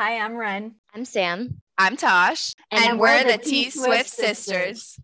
[0.00, 0.76] Hi, I'm Ren.
[0.94, 1.60] I'm Sam.
[1.76, 2.54] I'm Tosh.
[2.70, 4.96] And, and we're, we're, the T Swift sisters.
[4.96, 5.00] sisters.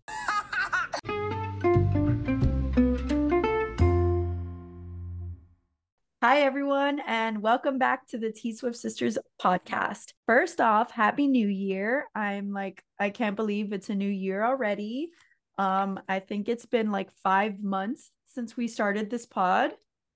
[6.23, 10.13] Hi, everyone, and welcome back to the T Swift Sisters podcast.
[10.27, 12.05] First off, Happy New Year.
[12.15, 15.09] I'm like, I can't believe it's a new year already.
[15.57, 19.73] Um, I think it's been like five months since we started this pod.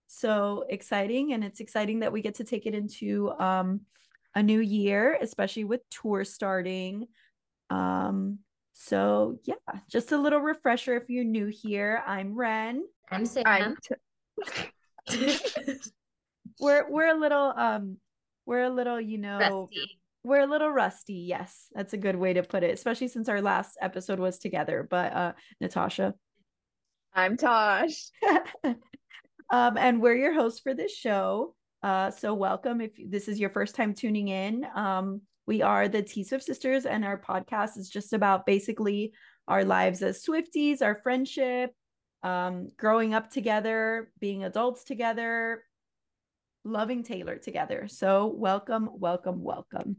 [0.07, 1.33] So exciting.
[1.33, 3.81] And it's exciting that we get to take it into um,
[4.35, 7.07] a new year, especially with tour starting.
[7.69, 8.39] Um,
[8.73, 9.55] so yeah,
[9.89, 12.01] just a little refresher if you're new here.
[12.05, 12.83] I'm Ren.
[13.11, 13.75] I'm Sam.
[13.83, 13.95] T-
[16.59, 17.97] we're we're a little um
[18.45, 19.99] we're a little, you know, rusty.
[20.23, 21.25] we're a little rusty.
[21.27, 24.87] Yes, that's a good way to put it, especially since our last episode was together.
[24.89, 26.13] But uh Natasha.
[27.13, 28.11] I'm Tosh.
[28.63, 31.55] um, and we're your hosts for this show.
[31.81, 34.67] Uh, so welcome if this is your first time tuning in.
[34.75, 39.13] Um, we are the T Swift Sisters, and our podcast is just about basically
[39.47, 41.71] our lives as Swifties, our friendship,
[42.21, 45.63] um, growing up together, being adults together,
[46.65, 47.87] loving Taylor together.
[47.87, 49.97] So welcome, welcome, welcome.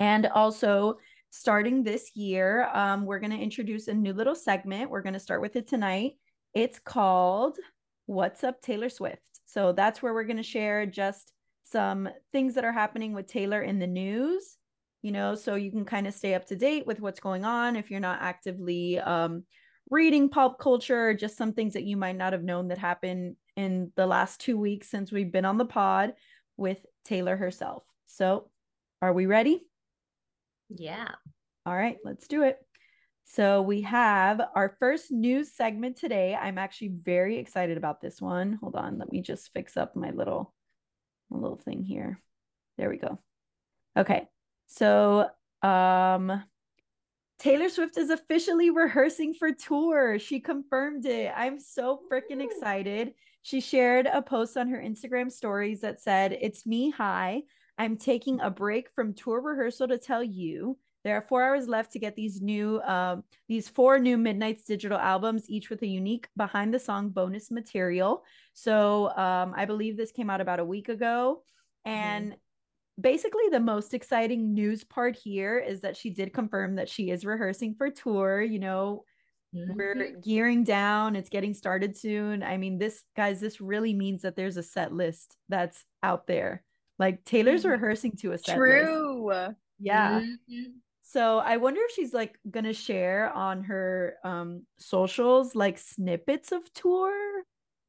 [0.00, 0.98] And also,
[1.30, 4.90] starting this year, um, we're going to introduce a new little segment.
[4.90, 6.14] We're going to start with it tonight.
[6.52, 7.58] It's called
[8.06, 9.20] What's Up Taylor Swift.
[9.46, 11.32] So that's where we're going to share just
[11.64, 14.56] some things that are happening with Taylor in the news,
[15.02, 17.76] you know, so you can kind of stay up to date with what's going on
[17.76, 19.44] if you're not actively um,
[19.90, 23.92] reading pop culture, just some things that you might not have known that happened in
[23.96, 26.14] the last two weeks since we've been on the pod
[26.56, 27.84] with Taylor herself.
[28.06, 28.50] So,
[29.02, 29.66] are we ready?
[30.68, 31.08] Yeah.
[31.64, 32.58] All right, let's do it.
[33.28, 36.36] So we have our first news segment today.
[36.36, 38.52] I'm actually very excited about this one.
[38.62, 40.54] Hold on, let me just fix up my little
[41.28, 42.22] my little thing here.
[42.78, 43.18] There we go.
[43.96, 44.28] Okay.
[44.68, 45.28] So,
[45.62, 46.44] um
[47.40, 50.18] Taylor Swift is officially rehearsing for tour.
[50.20, 51.32] She confirmed it.
[51.36, 53.12] I'm so freaking excited.
[53.42, 57.42] She shared a post on her Instagram stories that said, "It's me, hi.
[57.76, 61.92] I'm taking a break from tour rehearsal to tell you there are four hours left
[61.92, 66.26] to get these new, um, these four new Midnights digital albums, each with a unique
[66.36, 68.24] behind the song bonus material.
[68.54, 71.44] So um, I believe this came out about a week ago.
[71.84, 73.02] And mm-hmm.
[73.02, 77.24] basically, the most exciting news part here is that she did confirm that she is
[77.24, 78.42] rehearsing for tour.
[78.42, 79.04] You know,
[79.54, 79.76] mm-hmm.
[79.76, 82.42] we're gearing down, it's getting started soon.
[82.42, 86.64] I mean, this, guys, this really means that there's a set list that's out there.
[86.98, 87.70] Like Taylor's mm-hmm.
[87.70, 89.28] rehearsing to a set True.
[89.28, 89.54] List.
[89.78, 90.22] Yeah.
[90.22, 90.78] Mm-hmm.
[91.08, 96.70] So I wonder if she's like gonna share on her um socials like snippets of
[96.72, 97.14] tour.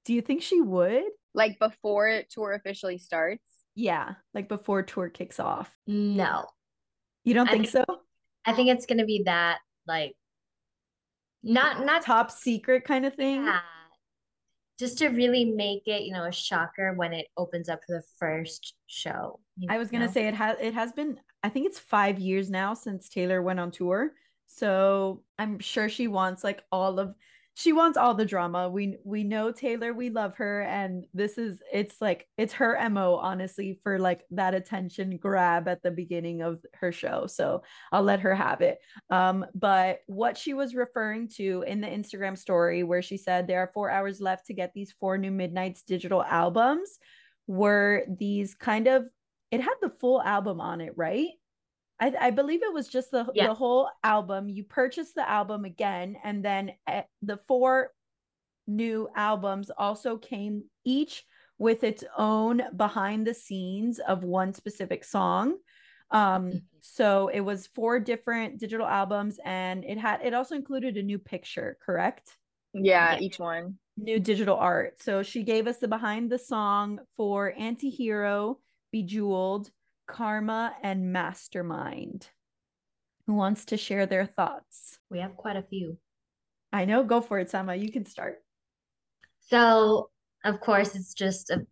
[0.05, 1.03] Do you think she would?
[1.33, 3.41] Like before tour officially starts?
[3.73, 5.75] Yeah, like before tour kicks off.
[5.87, 6.45] No.
[7.23, 8.01] You don't think, think, so?
[8.45, 9.57] I think it's gonna be that
[9.87, 10.13] like
[11.41, 13.45] not not top secret kind of thing.
[13.45, 13.61] Yeah.
[14.77, 18.03] Just to really make it, you know, a shocker when it opens up for the
[18.19, 19.39] first show.
[19.67, 20.11] I was gonna know?
[20.11, 23.61] say it has it has been I think it's five years now since Taylor went
[23.61, 24.11] on tour.
[24.47, 27.15] So I'm sure she wants like all of
[27.53, 28.67] she wants all the drama.
[28.67, 33.15] We we know Taylor, we love her, and this is it's like it's her MO,
[33.15, 37.27] honestly, for like that attention grab at the beginning of her show.
[37.27, 38.79] So I'll let her have it.
[39.09, 43.61] Um, but what she was referring to in the Instagram story where she said there
[43.61, 46.99] are four hours left to get these four new Midnights digital albums
[47.47, 49.05] were these kind of
[49.51, 51.29] it had the full album on it, right?
[51.99, 53.47] I, I believe it was just the yeah.
[53.47, 54.49] the whole album.
[54.49, 57.91] You purchased the album again, and then eh, the four
[58.67, 61.23] new albums also came each
[61.57, 65.55] with its own behind the scenes of one specific song.
[66.11, 66.57] Um, mm-hmm.
[66.79, 71.17] so it was four different digital albums, and it had it also included a new
[71.17, 72.37] picture, correct?
[72.73, 73.19] Yeah, yeah.
[73.19, 75.01] each one new digital art.
[75.01, 78.57] So she gave us the behind the song for Antihero,
[78.91, 79.69] Bejeweled,
[80.07, 82.27] Karma, and Mastermind.
[83.25, 84.99] Who wants to share their thoughts?
[85.09, 85.97] We have quite a few.
[86.71, 87.03] I know.
[87.03, 87.75] Go for it, Sama.
[87.75, 88.37] You can start.
[89.41, 90.09] So,
[90.45, 91.65] of course, it's just a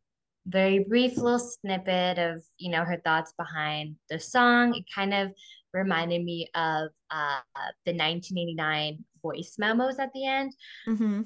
[0.47, 4.75] very brief little snippet of, you know, her thoughts behind the song.
[4.75, 5.31] It kind of
[5.73, 7.39] reminded me of uh,
[7.85, 10.53] the 1989 voice memos at the end.
[10.87, 11.21] Mm-hmm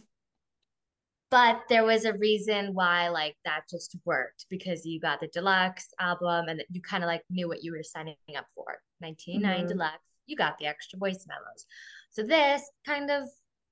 [1.31, 5.87] but there was a reason why like that just worked because you got the deluxe
[5.99, 9.67] album and you kind of like knew what you were signing up for 1999 mm-hmm.
[9.67, 11.65] deluxe you got the extra voice memos
[12.09, 13.23] so this kind of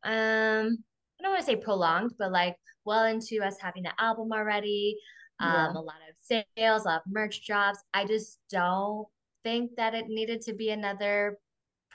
[0.04, 0.78] um
[1.20, 2.56] i don't want to say prolonged but like
[2.86, 4.98] well into us having the album already
[5.40, 5.72] um yeah.
[5.72, 6.16] a lot of
[6.56, 9.08] sales a lot of merch drops i just don't
[9.44, 11.38] think that it needed to be another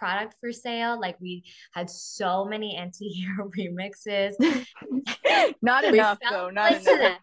[0.02, 1.00] product for sale.
[1.00, 1.44] Like we
[1.74, 4.32] had so many anti-hero remixes.
[5.62, 6.50] not enough though.
[6.50, 7.18] Not enough.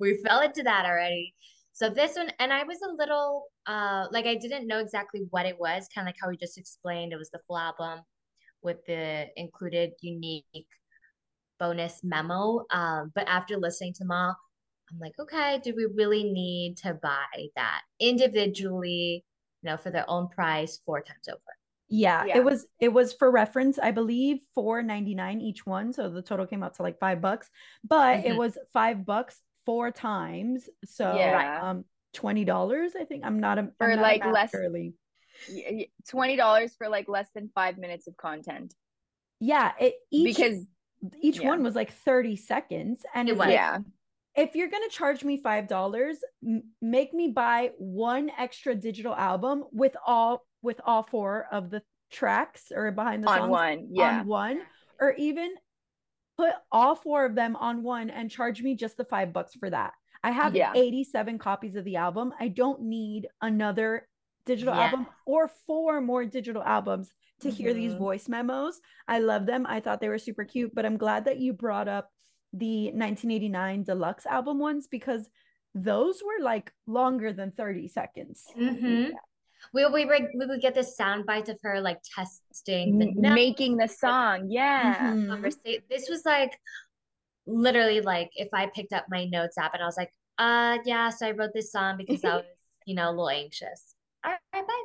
[0.00, 1.34] We fell into that already.
[1.72, 5.46] So this one, and I was a little uh like I didn't know exactly what
[5.46, 7.12] it was, kind of like how we just explained.
[7.12, 8.00] It was the full album
[8.60, 10.66] with the included unique
[11.60, 12.64] bonus memo.
[12.72, 14.36] Um, but after listening to them all,
[14.90, 19.24] I'm like, okay, do we really need to buy that individually,
[19.62, 21.54] you know, for their own price four times over?
[21.88, 22.38] Yeah, Yeah.
[22.38, 25.92] it was it was for reference, I believe, four ninety nine each one.
[25.92, 27.50] So the total came out to like five bucks,
[27.82, 28.38] but it Mhm.
[28.38, 30.68] was five bucks four times.
[30.84, 31.60] So Yeah.
[31.70, 33.24] um twenty dollars, I think.
[33.24, 34.94] I'm not a For, I'm not like, less- girly.
[35.52, 38.74] Y- y- Twenty dollars for like less than five minutes of content.
[39.40, 40.64] Yeah, it each because
[41.20, 41.48] each yeah.
[41.48, 43.04] one was like 30 seconds.
[43.14, 43.40] And It was.
[43.40, 43.78] like, yeah,
[44.36, 49.64] if you're gonna charge me five dollars, m- make me buy one extra digital album
[49.72, 53.88] with all with all four of the tracks or behind the on songs one.
[53.90, 54.20] Yeah.
[54.20, 54.60] on one,
[55.00, 55.54] or even
[56.36, 59.70] put all four of them on one and charge me just the five bucks for
[59.70, 59.92] that.
[60.24, 60.72] I have Yeah.
[60.74, 62.32] 87 copies of the album.
[62.40, 64.08] I don't need another
[64.46, 64.86] digital Yeah.
[64.86, 67.98] album or four more digital albums to hear these Mhm.
[67.98, 68.80] voice memos.
[69.06, 69.66] I love them.
[69.68, 72.10] I thought they were super cute, but I'm glad that you brought up
[72.52, 75.28] the 1989 deluxe album ones because
[75.74, 78.46] those were like longer than 30 seconds.
[78.56, 79.16] Mm-hmm.
[79.74, 83.76] We we we would get this sound bites of her like testing the M- making
[83.76, 84.46] the song.
[84.48, 84.94] Yeah.
[85.14, 85.28] Mhm.
[85.28, 85.82] conversation.
[85.90, 86.56] This was like
[87.46, 91.10] literally like if I picked up my notes app and I was like, uh yeah,
[91.10, 92.44] so I wrote this song because I was,
[92.86, 93.94] you know, a little anxious.
[94.24, 94.84] All right, bye.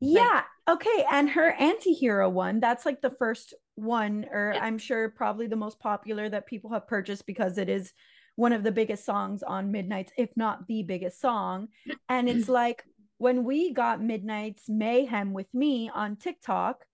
[0.00, 0.42] Yeah.
[0.68, 1.04] Okay.
[1.10, 4.62] And her anti-hero one, that's like the first one, or Yeah.
[4.62, 7.92] I'm sure probably the most popular that people have purchased because it is
[8.34, 11.68] one of the biggest songs on Midnight's, if not the biggest song.
[12.10, 12.84] And it's like
[13.18, 16.84] when we got Midnight's Mayhem with me on TikTok,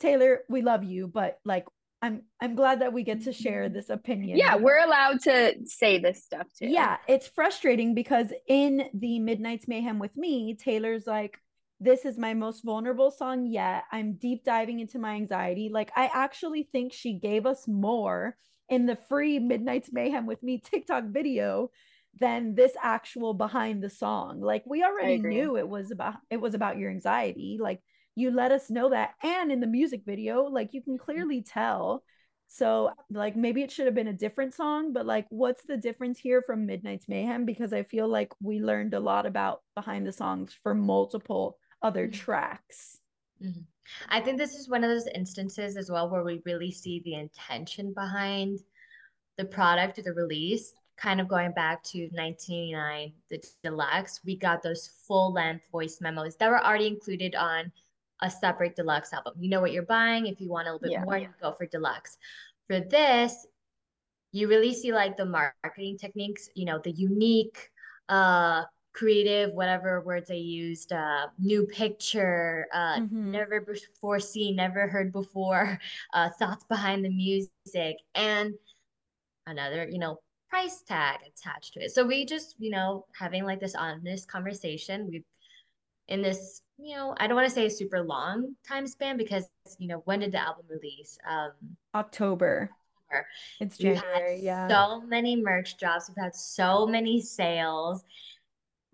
[0.00, 1.66] Taylor, we love you, but like
[2.02, 4.36] I'm I'm glad that we get to share this opinion.
[4.36, 6.68] Yeah, we're allowed to say this stuff too.
[6.68, 11.38] yeah, it's frustrating because in the Midnight's Mayhem with me, Taylor's like,
[11.80, 13.84] this is my most vulnerable song yet.
[13.90, 15.70] I'm deep diving into my anxiety.
[15.72, 18.36] Like, I actually think she gave us more
[18.68, 21.70] in the free Midnight's Mayhem with me TikTok video
[22.20, 24.40] than this actual behind the song.
[24.40, 27.58] Like, we already knew it was about it was about your anxiety.
[27.60, 27.80] Like,
[28.14, 29.14] you let us know that.
[29.22, 32.04] And in the music video, like you can clearly tell.
[32.46, 36.20] So, like, maybe it should have been a different song, but like, what's the difference
[36.20, 37.44] here from Midnight's Mayhem?
[37.44, 42.06] Because I feel like we learned a lot about behind the songs for multiple other
[42.06, 42.12] Mhm.
[42.12, 43.00] tracks.
[44.08, 47.14] I think this is one of those instances as well where we really see the
[47.14, 48.60] intention behind
[49.36, 50.72] the product or the release.
[50.96, 56.36] Kind of going back to 1989, the deluxe, we got those full length voice memos
[56.36, 57.72] that were already included on
[58.22, 59.34] a separate deluxe album.
[59.38, 60.26] You know what you're buying.
[60.26, 61.04] If you want a little bit Yeah.
[61.04, 62.16] more, you go for deluxe.
[62.68, 63.46] For this,
[64.32, 67.70] you really see like the marketing techniques, you know, the unique,
[68.08, 73.32] uh, creative, whatever words I used, uh, new picture, uh, Mhm.
[73.32, 75.80] never before seen, never heard before,
[76.14, 78.54] uh, thoughts behind the music, and
[79.46, 80.18] another, you know,
[80.54, 81.90] price tag attached to it.
[81.90, 85.08] So we just, you know, having like this honest conversation.
[85.10, 85.24] We've
[86.06, 89.48] in this, you know, I don't want to say a super long time span because,
[89.78, 91.18] you know, when did the album release?
[91.28, 91.50] Um,
[91.94, 92.70] October.
[93.10, 93.26] October.
[93.58, 94.36] It's We've January.
[94.36, 94.68] had Yeah.
[94.68, 96.08] so many merch drops.
[96.08, 98.04] We've had so many sales.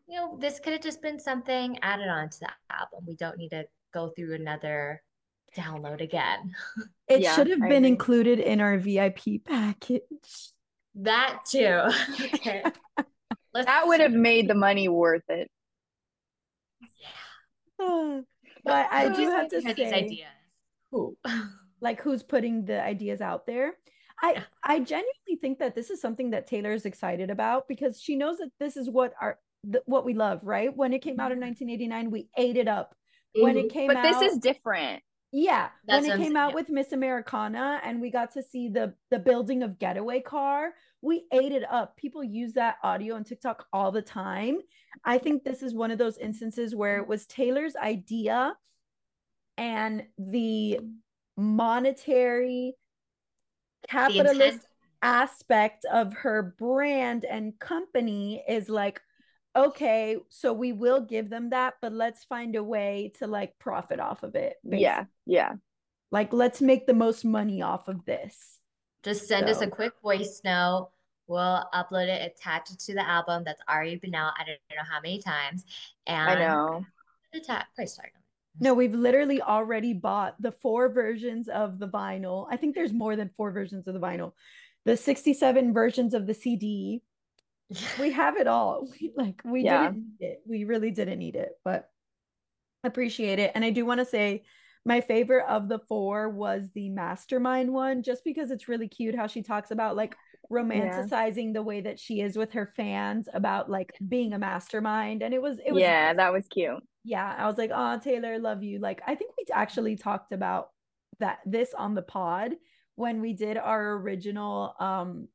[0.08, 3.04] You know, this could have just been something added on to the album.
[3.06, 5.02] We don't need to go through another
[5.56, 6.54] download again.
[7.08, 7.88] It Yeah, should have I been agree.
[7.88, 10.52] included in our VIP package.
[10.96, 11.82] That too.
[12.34, 12.62] Okay.
[13.52, 15.50] Let's That would have made the money worth it.
[17.80, 18.20] Yeah.
[18.64, 20.28] but I do have to giving her these say, ideas.
[20.92, 21.16] Who?
[21.80, 23.74] like who's putting the ideas out there.
[24.22, 24.42] I Yeah.
[24.62, 28.38] I genuinely think that this is something that Taylor is excited about because she knows
[28.38, 30.74] that this is what our th- what we love, right?
[30.74, 31.42] When it came out in Mhm.
[31.42, 32.94] 1989, we ate it up.
[33.34, 35.02] When it came But out, this is different.
[35.32, 38.94] Yeah, That's when it came out with Miss Americana and we got to see the
[39.10, 41.96] the building of Getaway Car, we ate it up.
[41.96, 44.58] People use that audio on TikTok all the time.
[45.04, 48.54] I think this is one of those instances where it was Taylor's idea
[49.56, 50.80] and the
[51.36, 52.74] monetary
[53.88, 54.66] capitalist
[55.02, 59.00] aspect of her brand and company is like
[59.56, 63.98] okay so we will give them that but let's find a way to like profit
[63.98, 65.10] off of it Yeah, basically.
[65.26, 65.52] yeah.
[66.12, 68.58] like let's make the most money off of this
[69.02, 70.90] Just send us a quick voice note.
[71.26, 74.32] We'll upload it, attach it to the album that's already been out.
[74.36, 75.64] I don't know how many times.
[76.06, 76.84] And I know.
[77.32, 78.10] The ta- price tag.
[78.58, 82.46] No, we've literally already bought the four versions of the vinyl.
[82.50, 84.32] I think there's more than four versions of the vinyl.
[84.84, 87.02] The 67 versions of the CD.
[87.98, 88.88] We have it all.
[89.00, 89.88] We like we Yeah.
[89.88, 90.42] didn't need it.
[90.46, 91.88] We really didn't need it, but
[92.84, 93.52] appreciate it.
[93.54, 94.44] And I do want to say
[94.84, 99.26] my favorite of the four was the mastermind one, just because it's really cute how
[99.26, 100.16] she talks about like
[100.50, 105.22] romanticizing the way that she is with her fans about like being a mastermind.
[105.22, 106.82] And it was it was yeah, that was cute.
[107.04, 108.78] yeah, I was like, oh, Taylor, love you.
[108.78, 110.70] Like, I think we actually talked about
[111.20, 112.52] that this on the pod
[112.96, 115.28] when we did our original um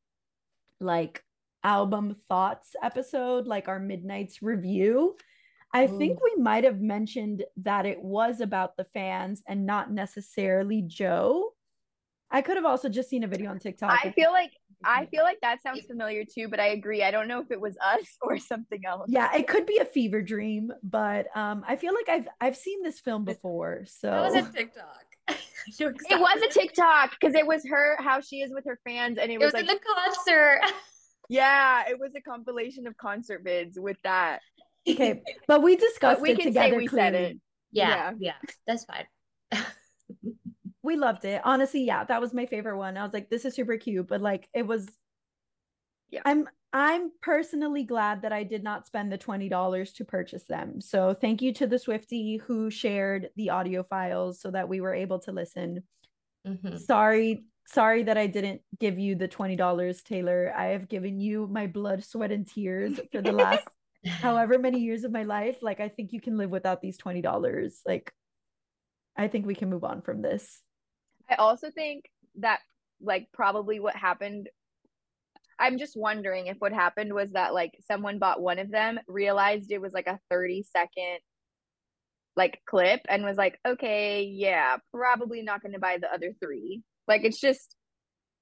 [0.80, 1.24] like
[1.66, 5.18] album thoughts episode, like our midnights review.
[5.74, 10.82] I think we might have mentioned that it was about the fans and not necessarily
[10.84, 11.52] Joe.
[12.32, 13.92] I could have also just seen a video on TikTok.
[13.92, 14.52] I feel like
[14.86, 17.04] I feel like that sounds familiar too, but I agree.
[17.04, 19.08] I don't know if it was us or something else.
[19.10, 22.82] yeah, it could be a fever dream, but um I feel like I've I've seen
[22.82, 23.86] this film before.
[23.86, 25.06] So That was a TikTok.
[25.80, 29.32] It was a TikTok because it was her how she is with her fans, and
[29.32, 30.60] it It was, was like in the concert.
[31.30, 34.42] Yeah, it was a compilation of concert vids with that.
[34.88, 37.38] okay, but we discussed But we it can say together we said it.
[37.72, 38.34] Yeah, yeah,
[38.68, 39.06] that's fine.
[40.84, 41.42] We loved it.
[41.44, 42.96] Honestly, yeah, that was my favorite one.
[42.96, 44.88] I was like, this is super cute, but like it was
[46.12, 46.22] Yeah.
[46.26, 50.82] I'm I'm personally glad that I did not spend the $20 to purchase them.
[50.82, 54.94] So thank you to the Swifty who shared the audio files so that we were
[54.94, 55.84] able to listen.
[56.46, 56.80] Mhm.
[56.80, 60.54] Sorry, sorry that I didn't give you the $20, Taylor.
[60.56, 63.68] I have given you my blood, sweat, and tears for the last
[64.06, 65.58] however many years of my life.
[65.62, 67.74] Like I think you can live without these $20.
[67.86, 68.12] Like
[69.18, 70.62] I think we can move on from this.
[71.30, 72.06] I also think
[72.40, 72.60] that
[73.02, 74.50] like probably what happened
[75.58, 79.72] I'm just wondering if what happened was that like someone bought one of them, realized
[79.72, 81.20] it was like a 30 second
[82.36, 86.84] like clip and was like, "Okay, yeah, probably not going to buy the other 3."
[87.08, 87.76] Like it's just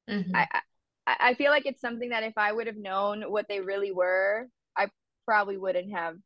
[0.09, 0.35] Mhm.
[0.35, 0.61] I, I
[1.05, 4.47] I feel like it's something that if I would have known what they really were,
[4.75, 4.89] I
[5.25, 6.17] probably wouldn't have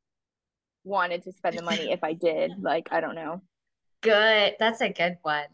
[0.83, 2.51] wanted to spend the money if I did.
[2.61, 3.41] Like, I don't know.
[4.01, 4.55] Good.
[4.59, 5.45] That's a good one.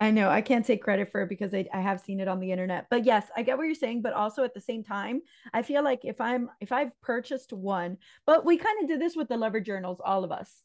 [0.00, 2.40] I know I can't take credit for it because I, I have seen it on
[2.40, 2.86] the internet.
[2.88, 4.00] But yes, I get what you're saying.
[4.00, 5.20] But also at the same time,
[5.52, 9.14] I feel like if I'm if I've purchased one, but we kind of did this
[9.14, 10.62] with the lover journals, all of us.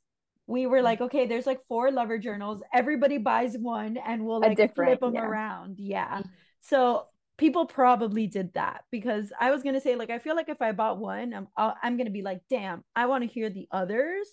[0.47, 2.61] We were like, okay, there's like four lover journals.
[2.73, 5.25] Everybody buys one and we'll like flip them yeah.
[5.25, 5.79] around.
[5.79, 6.19] Yeah.
[6.19, 6.29] Mhm.
[6.61, 10.61] So people probably did that because I was gonna say like I feel like if
[10.61, 13.67] I bought one, I'm I'll, I'm gonna be like, damn, I want to hear the
[13.71, 14.27] others.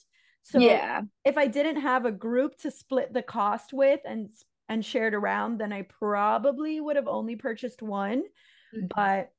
[0.45, 1.03] So yeah.
[1.25, 4.29] if I didn't have a group to split the cost with and
[4.69, 8.25] and share it around, then I probably would have only purchased one.
[8.75, 8.89] Mhm.
[8.95, 9.33] But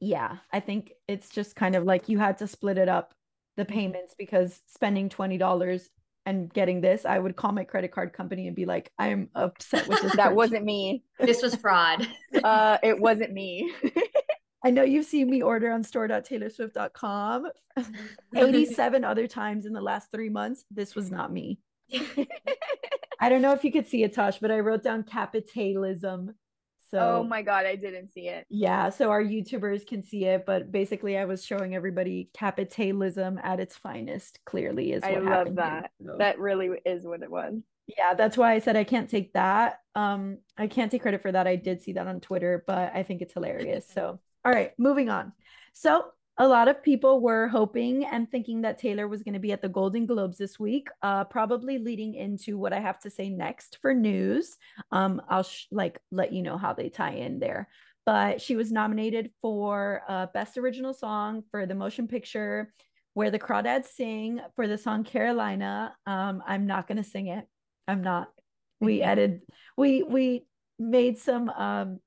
[0.00, 3.14] yeah, I think it's just kind of like you had to split it up
[3.58, 5.88] the payments because spending $20
[6.24, 9.86] and getting this, I would call my credit card company and be like, I'm upset
[9.88, 10.14] with this.
[10.16, 11.04] That wasn't me.
[11.18, 12.08] This was fraud.
[12.44, 13.72] Uh, it wasn't me.
[14.64, 17.48] I know you've seen me order on store.taylorswift.com
[18.36, 20.64] 87 other times in the last three months.
[20.70, 21.58] This was not me.
[23.20, 26.34] I don't know if you could see it, Tosh, but I wrote down capitalism.
[26.90, 28.46] So oh my god, I didn't see it.
[28.48, 33.60] yeah, so our YouTubers can see it, but basically I was showing everybody capitalism at
[33.60, 35.82] its finest, clearly is I what love happened here.
[35.82, 35.90] that.
[36.04, 37.62] So, That really is what it was.
[37.86, 39.80] yeah, that's why I said I can't take that.
[39.94, 41.46] Um, I can't take credit for that.
[41.46, 43.86] I did see that on Twitter, but I think it's hilarious.
[43.94, 45.32] So all right, moving on.
[45.74, 46.06] So
[46.38, 49.60] a lot of people were hoping and thinking that Taylor was going to be at
[49.60, 53.78] the Golden Globes this week, uh, probably leading into what I have to say next
[53.82, 54.56] for news.
[54.92, 57.68] Um, I'll sh- like let you know how they tie in there.
[58.06, 62.72] But she was nominated for uh, Best Original Song for the motion picture
[63.14, 65.94] Where the Crawdads Sing for the song Carolina.
[66.06, 67.46] Um, I'm not going to sing it.
[67.88, 68.28] I'm not.
[68.80, 69.42] We edited.
[69.76, 70.46] We we
[70.78, 71.98] made some um,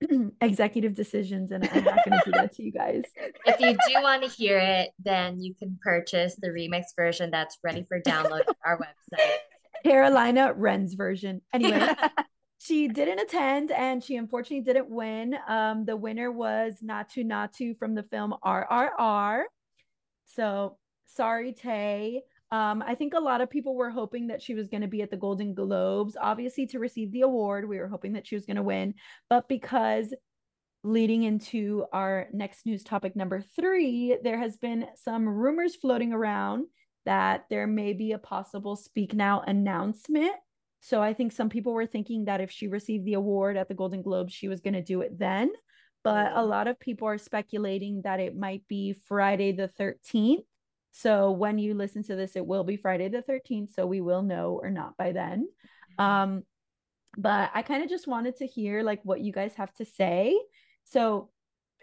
[0.40, 3.04] executive decisions, and I'm not going to do that to you guys.
[3.46, 7.58] If you do want to hear it, then you can purchase the remix version that's
[7.64, 9.36] ready for download on our website.
[9.84, 11.40] Carolina Wren's version.
[11.52, 11.94] Anyway,
[12.58, 15.36] she didn't attend and she unfortunately didn't win.
[15.48, 19.44] Um, the winner was Naatu Naatu from the film RRR.
[20.26, 20.76] So
[21.06, 22.22] sorry, Tay.
[22.52, 25.02] Um, I think a lot of people were hoping that she was going to be
[25.02, 27.68] at the Golden Globes, obviously to receive the award.
[27.68, 28.94] We were hoping that she was going to win,
[29.28, 30.12] but because
[30.82, 36.66] leading into our next news topic number three, there has been some rumors floating around
[37.06, 40.32] that there may be a possible Speak Now announcement.
[40.80, 43.74] So I think some people were thinking that if she received the award at the
[43.74, 45.50] Golden Globes, she was going to do it then.
[46.02, 50.44] But a lot of people are speculating that it might be Friday the 13th
[50.92, 53.74] So when you listen to this, it will be Friday the 13th.
[53.74, 55.48] So we will know or not by then.
[55.98, 56.42] Um,
[57.16, 60.38] but I kind of just wanted to hear like what you guys have to say.
[60.84, 61.30] So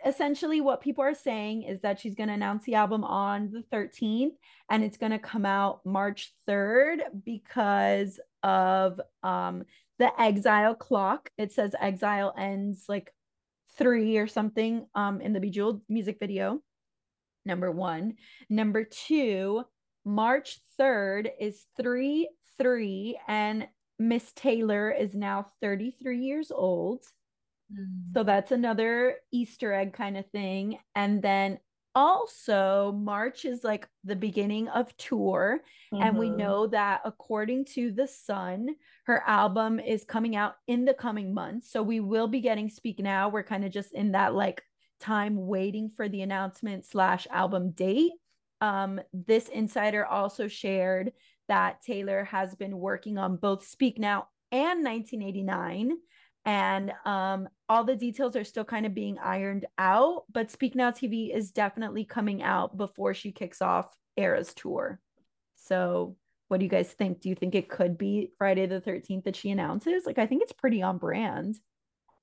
[0.05, 3.63] essentially what people are saying is that she's going to announce the album on the
[3.75, 4.33] 13th
[4.69, 9.63] and it's going to come out March 3rd because of um
[9.99, 11.29] the exile clock.
[11.37, 13.11] It says exile ends like
[13.77, 16.61] 3 or something um in the Bejeweled music video.
[17.47, 18.13] Number 1.
[18.49, 19.63] Number 2,
[20.05, 23.67] March 3rd is 3 3 and
[23.99, 27.03] Miss Taylor is now 33 years old.
[27.71, 28.13] Mm.
[28.13, 30.77] So that's another Easter egg kind of thing.
[30.95, 31.59] And then
[31.95, 35.61] also, March is like the beginning of tour.
[35.91, 36.03] Mm-hmm.
[36.03, 36.37] And we mm-hmm.
[36.37, 38.75] know that according to The Sun,
[39.05, 41.71] her album is coming out in the coming months.
[41.71, 43.29] So we will be getting Speak Now.
[43.29, 44.61] We're kind of just in that like
[44.99, 48.11] time waiting for the announcement slash album date.
[48.61, 51.11] Um, this insider also shared
[51.47, 55.97] that Taylor has been working on both Speak Now and 1989
[56.45, 60.89] and um, all the details are still kind of being ironed out but speak now
[60.89, 64.99] tv is definitely coming out before she kicks off Eras tour.
[65.55, 66.15] So
[66.47, 67.19] what do you guys think?
[67.19, 70.05] Do you think it could be friday the 13th that she announces?
[70.05, 71.59] Like i think it's pretty on brand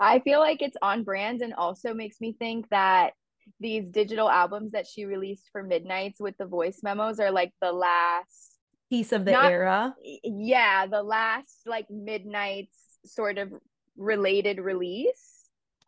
[0.04, 3.12] i feel like it's on brand and also makes me think that
[3.60, 7.72] these digital albums that she released for midnights with the voice memos are like the
[7.72, 8.58] last
[8.90, 9.94] piece of the not, era.
[10.22, 13.52] yeah the last like midnights sort of
[13.96, 15.30] related release.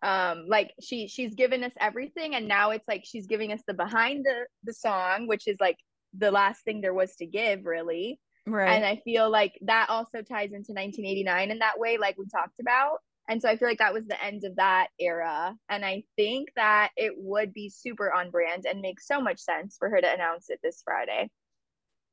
[0.03, 3.75] Um like she she's given us everything and now it's like she's giving us the
[3.75, 5.79] behind the the song which is like
[6.17, 8.21] the last thing there was to give really.
[8.47, 8.71] Right.
[8.71, 12.61] And i feel like that also ties into 1989 in that way like we talked
[12.61, 15.55] about and so i feel like that was the end of that era.
[15.69, 19.77] And i think that it would be super on brand and make so much sense
[19.79, 21.31] for her to announce it this friday.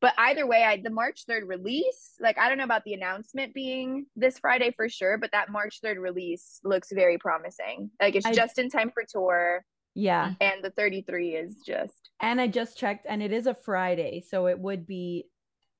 [0.01, 3.53] But either way i the march 3rd release like i don't know about the announcement
[3.53, 7.89] being this friday for sure but that march 3rd release looks very promising.
[8.01, 9.63] Like it's I, just in time for tour.
[9.95, 10.33] Yeah.
[10.41, 14.47] And the 33 is just and i just checked and it is a friday so
[14.47, 15.27] it would be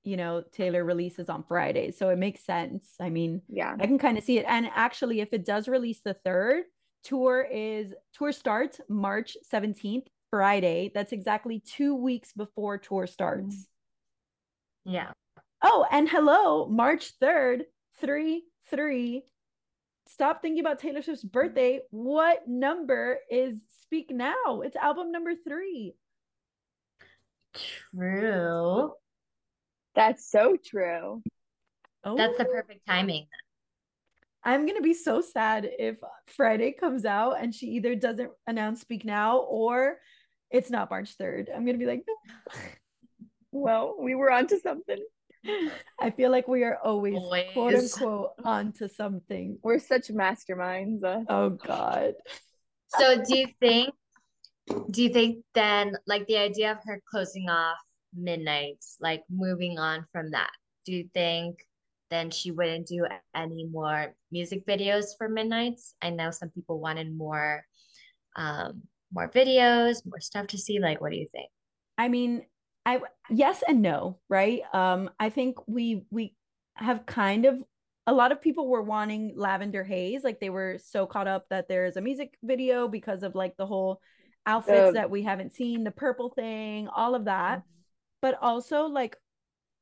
[0.03, 3.97] you know taylor releases on friday so it makes sense i mean yeah i can
[3.97, 6.63] kind of see it and actually if it does release the third
[7.03, 13.63] tour is tour starts march 17th friday that's exactly two weeks before tour starts mm-hmm.
[14.85, 15.11] Yeah.
[15.61, 17.61] Oh, and hello, March 3rd,
[17.99, 19.23] 3 3.
[20.07, 21.79] Stop thinking about Taylor Swift's birthday.
[21.89, 24.61] What number is Speak Now?
[24.63, 25.95] It's album number three.
[27.53, 28.91] True.
[29.95, 31.21] That's so true.
[32.03, 32.17] Oh.
[32.17, 33.27] That's the perfect timing.
[34.43, 39.05] I'm gonna be so sad if Friday comes out and she either doesn't announce Speak
[39.05, 39.97] Now or
[40.51, 41.47] it's not March 3rd.
[41.55, 42.59] I'm gonna be like, no.
[43.51, 44.99] well, we were onto something.
[45.99, 47.51] I feel like we are always, always.
[47.53, 49.57] quote unquote onto something.
[49.61, 51.03] We're such masterminds.
[51.03, 51.23] Uh.
[51.29, 52.13] Oh God.
[52.97, 53.93] So do you think
[54.91, 57.77] do you think then like the idea of her closing off
[58.15, 60.51] midnights, like moving on from that,
[60.85, 61.59] do you think
[62.09, 65.95] then she wouldn't do any more music videos for midnights?
[66.01, 67.63] I know some people wanted more
[68.35, 70.79] um more videos, more stuff to see.
[70.79, 71.49] Like what do you think?
[71.97, 72.45] I mean,
[72.85, 74.61] I yes and no, right?
[74.73, 76.35] Um, I think we we
[76.75, 77.61] have kind of
[78.05, 81.67] a lot of people were wanting lavender haze, like they were so caught up that
[81.69, 84.01] there's a music video because of like the whole
[84.45, 87.61] outfits uh, that we haven't seen, the purple thing, all of that.
[88.23, 89.17] But also like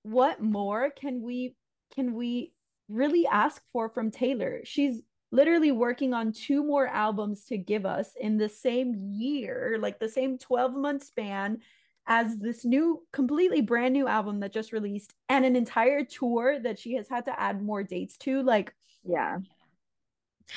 [0.03, 1.55] what more can we
[1.95, 2.53] can we
[2.89, 4.61] really ask for from Taylor?
[4.65, 5.01] She's
[5.31, 10.09] literally working on two more albums to give us in the same year, like the
[10.09, 11.59] same 12 month span
[12.07, 16.79] as this new completely brand new album that just released and an entire tour that
[16.79, 18.73] she has had to add more dates to like
[19.03, 19.37] yeah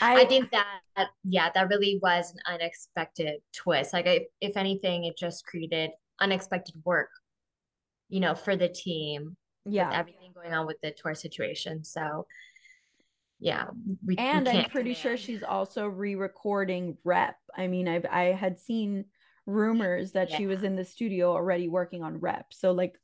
[0.00, 5.04] I, I think that yeah that really was an unexpected twist like if, if anything
[5.04, 7.10] it just created unexpected work
[8.08, 12.26] you know for the team yeah everything going on with the tour situation so
[13.40, 13.66] yeah
[14.06, 18.58] we, and we i'm pretty sure she's also re-recording rep i mean i've i had
[18.58, 19.04] seen
[19.46, 20.36] rumors that yeah.
[20.36, 22.46] she was in the studio already working on rep.
[22.52, 22.98] So like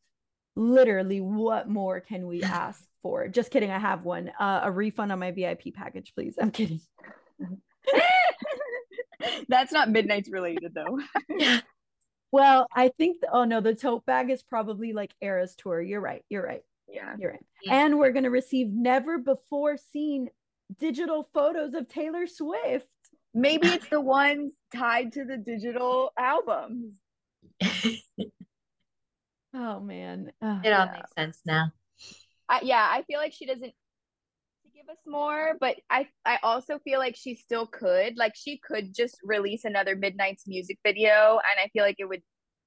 [0.56, 3.28] literally what more can we ask for?
[3.28, 4.30] Just kidding, I have one.
[4.38, 6.36] Uh, a refund on my VIP package, please.
[6.40, 6.80] I'm kidding.
[9.48, 10.98] That's not midnights related though.
[12.32, 15.80] Well, I think oh no, the tote bag is probably like Eras tour.
[15.80, 16.22] You're right.
[16.28, 16.62] You're right.
[16.88, 17.14] Yeah.
[17.18, 17.44] You're right.
[17.62, 17.84] Yeah.
[17.86, 20.28] And we're gonna receive never before seen
[20.78, 22.86] digital photos of Taylor Swift.
[23.34, 26.96] Maybe it's the ones tied to the digital albums.
[29.52, 30.30] Oh man.
[30.40, 30.92] Oh, It all yeah.
[30.92, 31.72] makes sense now.
[32.48, 33.79] I, yeah, I feel like she doesn't to give
[34.90, 38.16] us more, but I I also feel like she still could.
[38.16, 42.22] Like she could just release another Midnight's music video and I feel like it would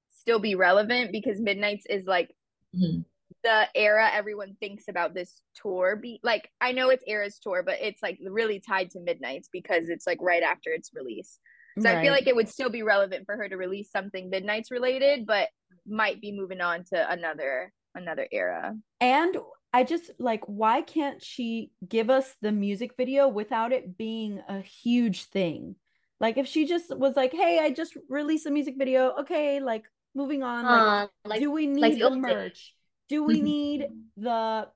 [0.08, 2.34] still be relevant because Midnight's is like
[2.74, 3.04] Mhm.
[3.42, 7.78] the era everyone thinks about this tour be like I know it's Era's tour, but
[7.80, 11.38] it's like really tied to Midnight's because it's like right after its release.
[11.80, 14.70] So I feel like it would still be relevant for her to release something Midnight's
[14.70, 15.48] related, but
[15.84, 18.76] might be moving on to another another era.
[19.00, 19.36] And
[19.74, 24.60] I just like, why can't she give us the music video without it being a
[24.60, 25.76] huge thing?
[26.20, 29.12] Like, if she just was like, hey, I just released a music video.
[29.22, 29.84] Okay, like,
[30.14, 30.68] moving on.
[30.68, 30.84] Like,
[31.24, 32.36] like do we need like the the old days.
[32.36, 32.74] merch?
[33.08, 33.44] Do we Mhm.
[33.44, 34.68] need the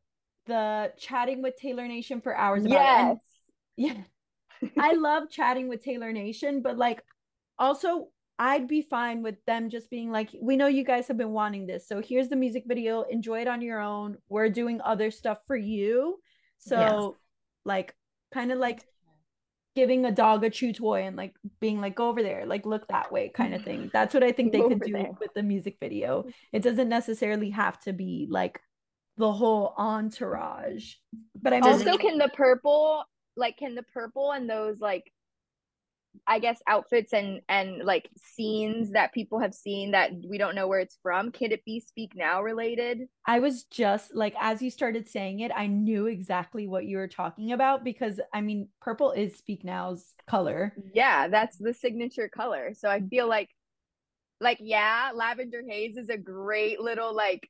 [0.46, 2.90] the chatting with Taylor Nation for hours about it?
[2.98, 3.18] And Yes.
[3.76, 4.02] yeah.
[4.78, 7.04] I love chatting with Taylor Nation, but like
[7.58, 8.08] also
[8.38, 11.66] I'd be fine with them just being like, we know you guys have been wanting
[11.66, 11.88] this.
[11.88, 13.02] So here's the music video.
[13.02, 14.16] Enjoy it on your own.
[14.28, 16.20] We're doing other stuff for you.
[16.58, 17.16] So
[17.64, 17.94] like
[18.32, 18.84] kind of like
[19.74, 22.86] giving a dog a chew toy and like being like, go over there, like look
[22.88, 23.90] that way kind of thing.
[23.92, 25.10] That's what I think they Go could do there.
[25.20, 26.20] with the music video.
[26.20, 26.30] Mm-hmm.
[26.52, 28.60] It doesn't necessarily have to be like
[29.16, 30.94] the whole entourage.
[31.40, 33.04] But I mean, Does it also can the purple
[33.36, 35.12] like can the purple and those like
[36.26, 40.66] i guess outfits and and like scenes that people have seen that we don't know
[40.66, 44.70] where it's from can it be speak now related I was just like, as you
[44.70, 49.12] started saying it, I knew exactly what you were talking about because I mean, purple
[49.12, 50.72] is Speak Now's color.
[50.94, 53.50] yeah that's the signature color so i feel like
[54.40, 57.48] like yeah lavender haze is a great little like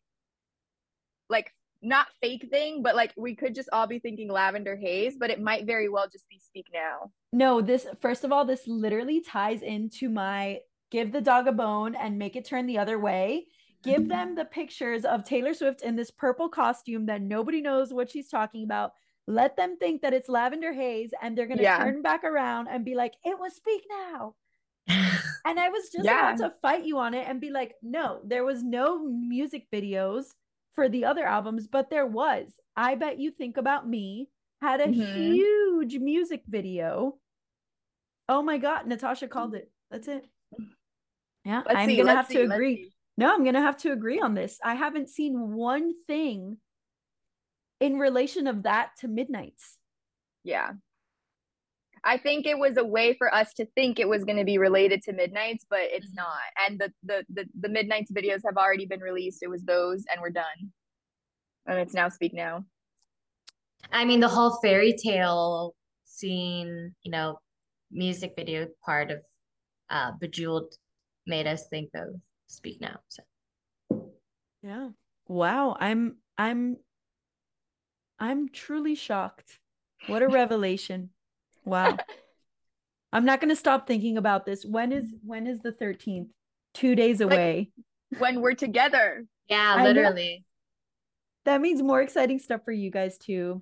[1.31, 5.31] like not fake thing but like we could just all be thinking lavender haze but
[5.31, 9.21] it might very well just be speak now No, this, first of all, this literally
[9.21, 10.61] ties into my
[10.91, 13.47] give the dog a bone and make it turn the other way.
[13.85, 14.09] Give mm-hmm.
[14.09, 18.29] them the pictures of Taylor Swift in this purple costume that nobody knows what she's
[18.29, 18.93] talking about.
[19.27, 21.85] Let them think that it's lavender haze and they're going to Yeah.
[21.85, 24.35] turn back around and be like, it was Speak Now.
[25.45, 26.33] And I was just Yeah.
[26.33, 30.33] about to fight you on it and be like, no, there was no music videos
[30.79, 32.53] for the other albums, but there was.
[32.77, 34.29] I bet you think about me
[34.61, 34.95] had a Mhm.
[34.95, 37.19] huge music video.
[38.29, 39.73] Oh my god, Natasha called it.
[39.91, 40.25] That's it.
[41.45, 42.77] Yeah, let's I'm see gonna have see, to agree.
[42.77, 42.93] see.
[43.17, 44.61] No, I'm gonna have to agree on this.
[44.63, 46.59] I haven't seen one thing
[47.81, 49.79] in relation of that to Midnight's.
[50.45, 50.75] Yeah.
[52.09, 54.57] I think it was a way for us to think it was going to be
[54.57, 56.17] related to Midnight's, but it's Mhm.
[56.17, 56.41] not.
[56.67, 59.43] And the, the the the Midnight's videos have already been released.
[59.43, 60.73] It was those, and we're done.
[61.67, 62.65] And it's now Speak Now.
[63.93, 67.39] I mean, the whole fairy tale scene, you know,
[67.91, 69.19] music video part of
[69.91, 70.75] uh Bejeweled
[71.27, 72.09] made us think of
[72.47, 73.01] Speak Now.
[73.09, 73.23] So
[74.63, 74.91] Yeah.
[75.27, 75.77] Wow.
[75.79, 76.79] I'm I'm
[78.19, 79.61] I'm truly shocked.
[80.07, 81.11] What a revelation.
[81.69, 81.97] Wow.
[83.13, 84.65] I'm not going to stop thinking about this.
[84.65, 86.29] When is when is the 13th?
[86.75, 87.71] 2 days Like- away.
[88.19, 90.45] When we're together, yeah, literally.
[91.45, 93.61] That means more exciting stuff for you guys too.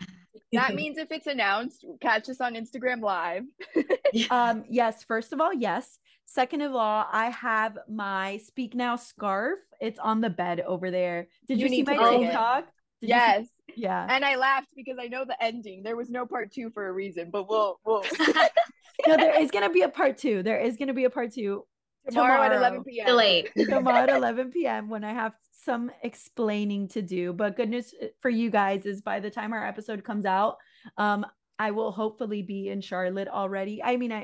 [0.53, 3.43] that means if it's announced, catch us on Instagram Live.
[4.31, 5.99] Um yes, first of all, yes.
[6.27, 9.59] Second of all, I have my Speak Now scarf.
[9.81, 11.29] It's on the bed over there.
[11.49, 12.27] Did you, You see my to bring it.
[12.27, 12.65] TikTok?
[13.01, 13.47] Did yes.
[13.75, 14.07] Yeah.
[14.09, 15.83] And I laughed because I know the ending.
[15.83, 18.05] There was no part two for a reason, but we'll we'll
[19.07, 20.43] No, there is going to be a part 2.
[20.43, 21.65] There is going to be a part 2
[22.11, 23.07] tomorrow, at 11 p.m.
[23.07, 23.51] Delayed.
[23.69, 24.89] tomorrow at 11 p.m.
[24.89, 27.33] when I have some explaining to do.
[27.33, 30.57] But good news uh, for you guys is by the time our episode comes out,
[30.97, 31.27] um,
[31.59, 33.83] I will hopefully be in Charlotte already.
[33.83, 34.21] I mean, I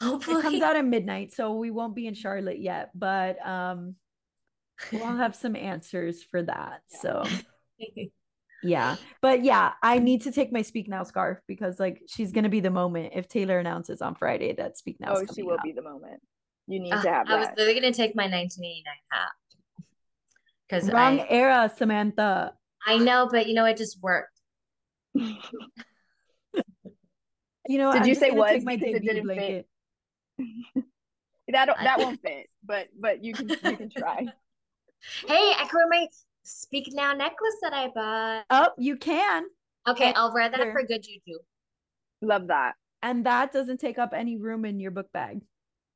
[0.00, 0.42] it Hopefully.
[0.42, 3.96] comes out at midnight, so we won't be in Charlotte yet, but um,
[4.92, 6.82] we'll have some answers for that.
[6.86, 7.24] So
[8.62, 12.48] yeah, but yeah, I need to take my Speak Now scarf because like she's gonna
[12.48, 15.14] be the moment if Taylor announces on Friday that Speak Now.
[15.16, 16.20] Oh, she will be the moment.
[16.66, 17.34] You need Uh, to have that.
[17.34, 17.58] I was that.
[17.58, 19.30] literally gonna take my 1989 hat.
[20.68, 22.52] Because Wrong I, era, Samantha.
[22.86, 24.38] I know, but you know, it just worked.
[27.68, 29.36] You know, Did I'm you say gonna was my because it didn't fit?
[29.36, 29.68] blanket.
[31.48, 34.26] that that won't fit, but but you can you can try.
[35.26, 36.06] Hey, I can wear my
[36.48, 38.44] Speak Now necklace that I bought.
[38.50, 39.44] Oh, you can.
[39.86, 40.72] Okay, And I'll wear that here.
[40.72, 41.38] for good juju.
[42.22, 42.72] Love that.
[43.02, 45.40] And that doesn't take up any room in your book bag.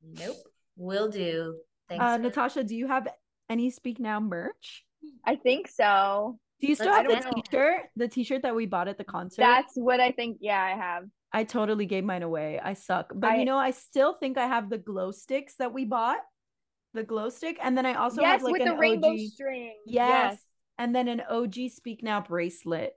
[0.03, 0.37] Nope,
[0.77, 1.57] will do.
[1.89, 2.03] Thanks.
[2.03, 3.07] Uh, Natasha, do you have
[3.49, 4.85] any Speak Now merch?
[5.25, 6.39] I think so.
[6.61, 7.41] Do you still Let's have the know.
[7.43, 7.81] t-shirt?
[7.97, 9.41] The t-shirt that we bought at the concert?
[9.41, 10.37] That's what I think.
[10.39, 11.03] Yeah, I have.
[11.33, 12.59] I totally gave mine away.
[12.63, 13.11] I suck.
[13.13, 16.19] But I- you know, I still think I have the glow sticks that we bought.
[16.93, 19.19] The glow stick, and then I also yes, have like with an the rainbow OG.
[19.33, 19.75] string.
[19.85, 20.39] Yes.
[20.77, 22.93] and then an OG Speak Now bracelet.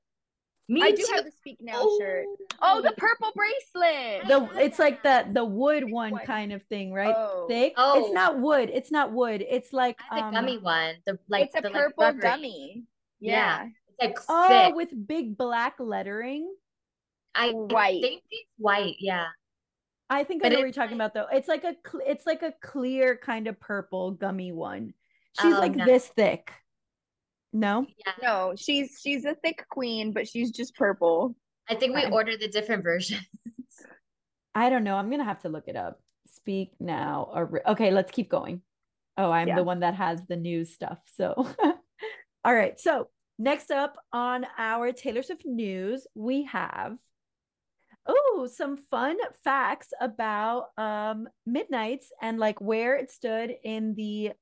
[0.68, 1.12] Me I do too.
[1.14, 2.24] have the Speak Now shirt.
[2.60, 4.26] Oh, the purple bracelet.
[4.26, 6.26] The it's like the the wood one one.
[6.26, 7.14] kind of thing, right?
[7.16, 7.46] Oh.
[7.48, 7.74] Thick.
[7.76, 8.04] Oh.
[8.04, 8.70] It's not wood.
[8.72, 9.44] It's not wood.
[9.48, 10.94] It's like I um, the gummy one.
[11.06, 12.20] The like it's a the, purple rubbery.
[12.20, 12.84] gummy.
[13.20, 13.62] Yeah.
[13.62, 13.66] Yeah.
[13.98, 14.74] It's like Oh, thick.
[14.74, 16.52] with big black lettering.
[17.34, 18.02] I white.
[18.02, 18.96] think it's white.
[18.98, 19.26] Yeah.
[20.08, 21.26] I think I know what it's you're talking about though.
[21.32, 24.94] It's like a cl- it's like a clear kind of purple gummy one.
[25.40, 25.84] She's Oh, like no.
[25.84, 26.52] this thick.
[27.52, 27.86] No?
[28.06, 28.12] Yeah.
[28.22, 31.34] No, she's she's a thick queen, but she's just purple.
[31.68, 33.22] I think we I'm- ordered the different versions.
[34.54, 34.96] I don't know.
[34.96, 36.00] I'm gonna have to look it up.
[36.28, 37.30] Speak now.
[37.34, 38.62] Or okay, let's keep going.
[39.18, 39.56] Oh, I'm Yeah.
[39.56, 40.98] the one that has the news stuff.
[41.16, 41.34] So,
[42.44, 42.78] all right.
[42.78, 46.96] So next up on our Taylor Swift news, we have
[48.36, 54.32] oh some fun facts about um Midnight's and like where it stood in the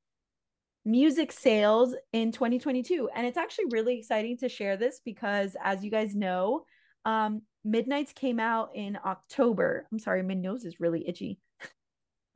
[0.85, 5.90] music sales in 2022 and it's actually really exciting to share this because as you
[5.90, 6.64] guys know
[7.04, 9.87] um midnights came out in october.
[9.90, 11.38] I'm sorry my nose is really itchy.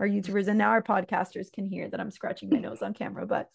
[0.01, 3.27] Our youtubers and now our podcasters can hear that i'm scratching my nose on camera
[3.27, 3.49] but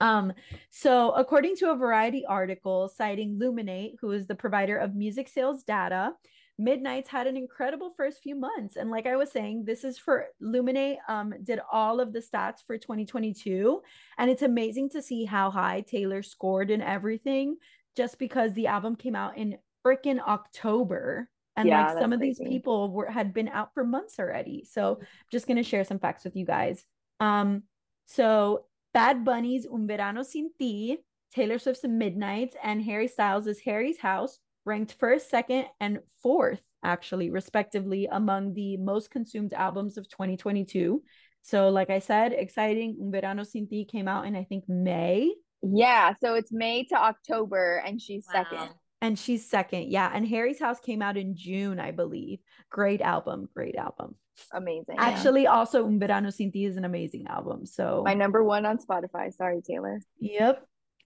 [0.00, 0.34] um
[0.70, 5.62] so according to a variety article citing luminate who is the provider of music sales
[5.62, 6.12] data
[6.58, 8.76] Midnight's had an incredible first few months.
[8.76, 12.58] And like I was saying, this is for Luminate, um, did all of the stats
[12.66, 13.80] for 2022.
[14.18, 17.56] And it's amazing to see how high Taylor scored in everything
[17.96, 21.28] just because the album came out in freaking October.
[21.56, 24.64] And Yeah, like some of these people were had been out for months already.
[24.64, 26.84] So I'm just gonna share some facts with you guys.
[27.20, 27.64] Um,
[28.06, 30.98] so Bad Bunny's Un Verano Sin Ti,
[31.34, 38.08] Taylor Swift's Midnights, and Harry Styles' Harry's House ranked first, second, and fourth, actually, respectively,
[38.10, 41.02] among the most consumed albums of 2022.
[41.42, 42.96] So, like I said, exciting.
[43.00, 46.94] Un Verano Sin Ti came out in, I think, May, Yeah, so it's May to
[46.96, 48.44] October, and she's Wow.
[48.50, 48.74] second.
[49.00, 49.90] and she's second.
[49.90, 50.08] Yeah.
[50.14, 52.38] And Harry's House came out in June, I believe.
[52.70, 53.48] Great album.
[53.54, 54.14] Great album.
[54.52, 54.94] Amazing.
[54.98, 57.66] Actually, also, Un Verano Sin Ti is an amazing album.
[57.66, 59.32] So, my number one on Spotify.
[59.32, 60.00] Sorry, Taylor.
[60.20, 60.64] Yep.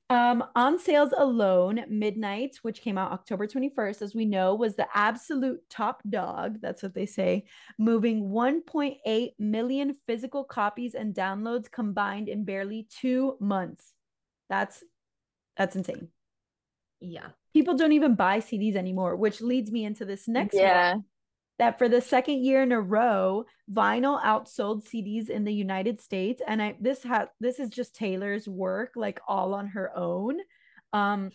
[0.08, 4.86] Um, on sales alone, Midnight, which came out October 21st, as we know, was the
[4.94, 6.60] absolute top dog.
[6.60, 13.36] That's what they say, moving 1.8 million physical copies and downloads combined in barely two
[13.40, 13.94] months.
[14.48, 14.84] That's
[15.56, 16.08] that's insane.
[17.00, 17.28] Yeah.
[17.52, 20.94] People don't even buy CDs anymore, which leads me into this next one yeah.
[21.58, 26.42] That for the second year in a row, vinyl outsold CDs in the United States.
[26.46, 30.36] And I this has this is just Taylor's work, like all on her own.
[30.92, 31.30] Um,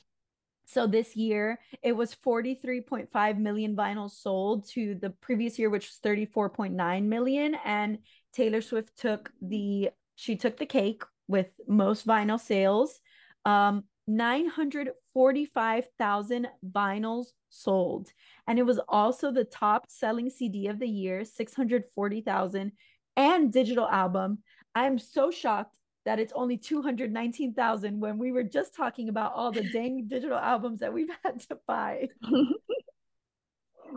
[0.65, 5.99] so this year it was 43.5 million vinyls sold to the previous year, which was
[6.03, 7.55] 34.9 million.
[7.65, 7.99] And
[8.34, 12.99] Taylor Swift took the she took the cake with most vinyl sales.
[13.43, 18.12] Um, 945,000 vinyls sold
[18.48, 22.72] and it was also the top selling CD of the year, 640,000,
[23.16, 24.40] and digital album.
[24.74, 29.70] I'm so shocked that it's only 219,000 when we were just talking about all the
[29.72, 32.08] dang digital albums that we've had to buy.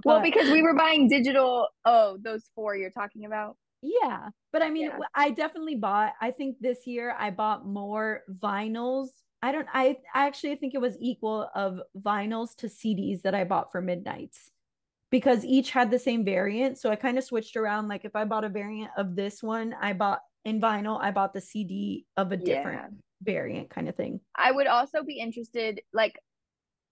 [0.04, 1.68] Well, because we were buying digital.
[1.84, 3.56] Oh, those four you're talking about.
[3.80, 4.98] Yeah, but I mean, Yeah.
[5.14, 6.14] I definitely bought.
[6.20, 9.08] I think this year I bought more vinyls.
[9.44, 9.68] I don't.
[9.74, 13.82] I I actually think it was equal of vinyls to CDs that I bought for
[13.82, 14.50] Midnight's
[15.10, 16.78] because each had the same variant.
[16.78, 17.88] So I kind of switched around.
[17.88, 20.98] Like if I bought a variant of this one, I bought in vinyl.
[20.98, 24.18] I bought the CD of a different variant, kind of thing.
[24.34, 26.18] I would also be interested, like,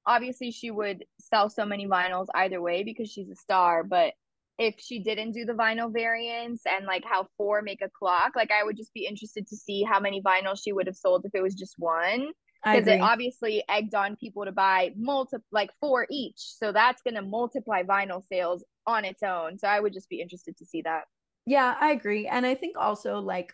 [0.07, 4.13] obviously she would sell so many vinyls either way because she's a star, but
[4.59, 8.51] if she didn't do the vinyl variants and like how four make a clock, like
[8.51, 11.35] I would just be interested to see how many vinyls she would have sold if
[11.35, 12.29] it was just one.
[12.65, 16.39] Because it obviously egged on people to buy multi like four each.
[16.39, 19.59] So that's gonna multiply vinyl sales on its own.
[19.59, 21.05] So I would just be interested to see that.
[21.45, 22.29] Yeah, I agree.
[22.29, 23.53] And I think also like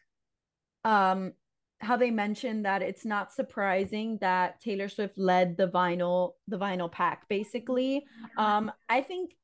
[0.84, 1.32] um
[1.80, 6.90] how they mentioned that it's not surprising that Taylor Swift led the vinyl the vinyl
[6.90, 8.04] pack basically.
[8.36, 9.37] Um I think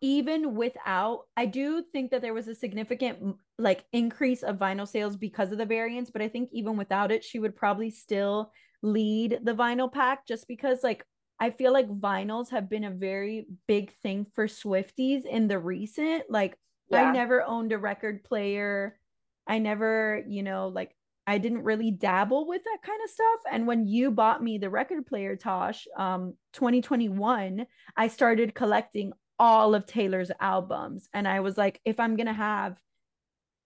[0.00, 5.16] even without I do think that there was a significant like increase of vinyl sales
[5.16, 9.40] because of the variants, but I think even without it she would probably still lead
[9.42, 11.04] the vinyl pack just because like
[11.40, 16.24] I feel like vinyls have been a very big thing for Swifties in the recent
[16.28, 16.56] like
[16.92, 18.98] I never owned a record player.
[19.46, 20.94] I never, you know, like
[21.26, 23.40] I didn't really dabble with that kind of stuff.
[23.52, 29.74] And when you bought me the record player, Tosh, um, 2021, I started collecting all
[29.74, 31.08] of Taylor's albums.
[31.14, 32.78] And I was like, if I'm gonna have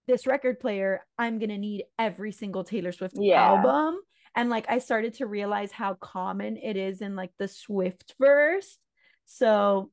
[0.08, 3.40] this record player, I'm going to need every single Taylor Swift Yeah.
[3.40, 4.00] album.
[4.34, 8.80] And like I started to realize how common it is in like the Swift verse.
[9.26, 9.92] So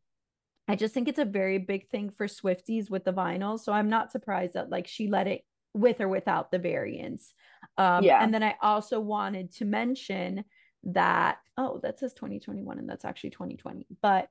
[0.67, 3.59] I just think it's a very big thing for Swifties with the vinyl.
[3.59, 5.41] So I'm not surprised that like she let it
[5.75, 7.31] with or without the variants.
[7.77, 8.23] Um, Yeah.
[8.23, 10.43] And then I also wanted to mention
[10.85, 13.85] that, oh, that says 2021 and that's actually 2020.
[14.01, 14.29] But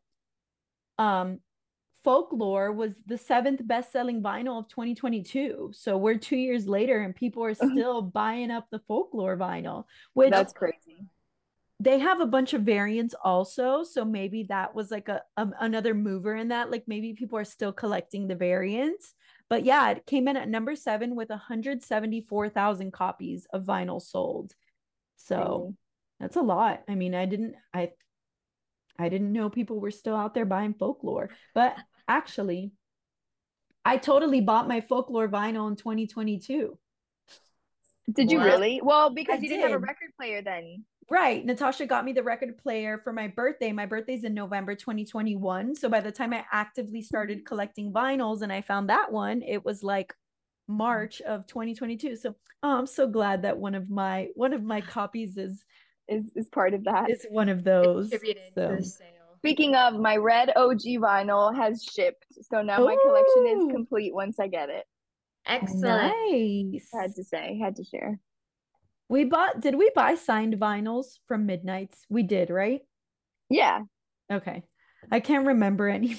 [0.98, 1.40] um,
[2.04, 5.72] Folklore was the seventh best selling vinyl of 2022.
[5.74, 9.84] So we're two years later and people are still buying up the Folklore vinyl,
[10.14, 11.06] which That's crazy.
[11.80, 13.82] they have a bunch of variants also.
[13.82, 16.70] So maybe that was like a, a another mover in that.
[16.70, 19.14] Like maybe people are still collecting the variants.
[19.50, 24.54] But yeah it came in at number seven with 174000 copies of vinyl sold.
[25.16, 25.74] So
[26.20, 26.84] that's a lot.
[26.88, 27.90] I mean i didn't i
[28.98, 32.72] i didn't know people were still out there buying folklore but actually
[33.84, 36.78] i totally bought my folklore vinyl in 2022
[38.12, 38.46] Did you What?
[38.46, 38.80] really?
[38.82, 40.84] Well, because I you didn't have a record player then.
[41.10, 41.44] Right.
[41.44, 43.72] Natasha got me the record player for my birthday.
[43.72, 45.74] My birthday's in November 2021.
[45.74, 49.64] So by the time I actively started collecting vinyls and I found that one, it
[49.64, 50.14] was like
[50.68, 52.16] March of 2022.
[52.16, 55.64] So oh, I'm so glad that one of my one of my copies is
[56.08, 57.10] Is is part of that.
[57.10, 58.10] is one of those.
[58.10, 59.06] Contributed to So the sale.
[59.38, 64.40] Speaking of, my red OG vinyl has shipped, so now my collection is complete once
[64.40, 64.84] I get it.
[65.46, 65.82] Excellent.
[65.84, 66.88] nice.
[66.92, 68.18] Had to say, had to share.
[69.08, 72.04] We bought did we buy signed vinyls from Midnights?
[72.08, 72.80] We did, right?
[73.48, 73.82] Yeah,
[74.30, 74.64] Okay.
[75.10, 76.16] I can't remember anymore.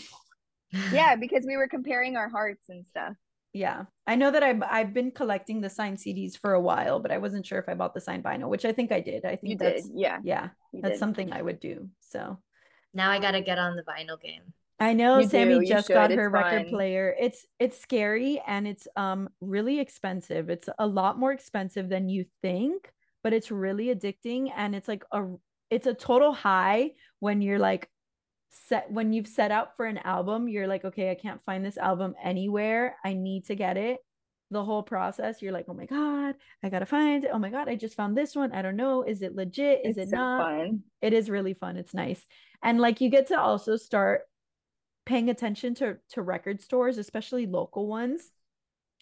[0.92, 3.14] yeah, because we were comparing our hearts and stuff.
[3.60, 7.12] Yeah, I know that I've I've been collecting the signed CDs for a while, but
[7.12, 9.26] I wasn't sure if I bought the signed vinyl, which I think I did.
[9.26, 11.00] I think You did, that's yeah, yeah, you that's did.
[11.00, 11.90] something I would do.
[12.00, 12.38] So
[12.94, 14.44] Now I gotta get on the vinyl game.
[14.80, 16.70] I know You Sammy do, just got her it's record fun.
[16.70, 17.16] player.
[17.20, 20.50] It's it's scary and it's um really expensive.
[20.50, 22.92] It's a lot more expensive than you think,
[23.24, 25.26] but it's really addicting and it's like a
[25.70, 27.90] it's a total high when you're like
[28.50, 31.78] set when you've set out for an album, you're like, okay, I can't find this
[31.78, 32.96] album anywhere.
[33.04, 34.00] I need to get it.
[34.52, 37.32] The whole process, you're like, oh my God, I gotta find it.
[37.32, 38.52] Oh my God, I just found this one.
[38.52, 39.04] I don't know.
[39.04, 39.82] Is it legit?
[39.86, 40.42] Is It's it so not?
[40.44, 40.84] fun.
[41.02, 41.78] It is really fun.
[41.78, 42.26] It's nice.
[42.64, 44.22] And like you get to also start
[45.06, 48.32] paying attention to to record stores, especially local ones.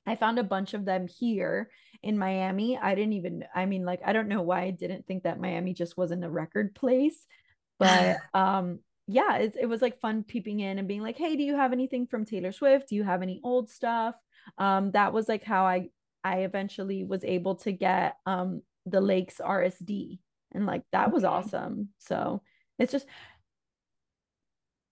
[0.05, 1.69] I found a bunch of them here
[2.03, 2.77] in Miami.
[2.77, 5.73] I didn't even I mean like I don't know why I didn't think that Miami
[5.73, 7.25] just wasn't a record place,
[7.79, 11.43] but um yeah, it, it was like fun peeping in and being like, "Hey, do
[11.43, 12.89] you have anything from Taylor Swift?
[12.89, 14.15] Do you have any old stuff?"
[14.57, 15.89] Um that was like how I
[16.23, 20.19] I eventually was able to get um the Lakes RSD
[20.53, 21.89] and like that was awesome.
[21.99, 22.41] So,
[22.79, 23.07] it's just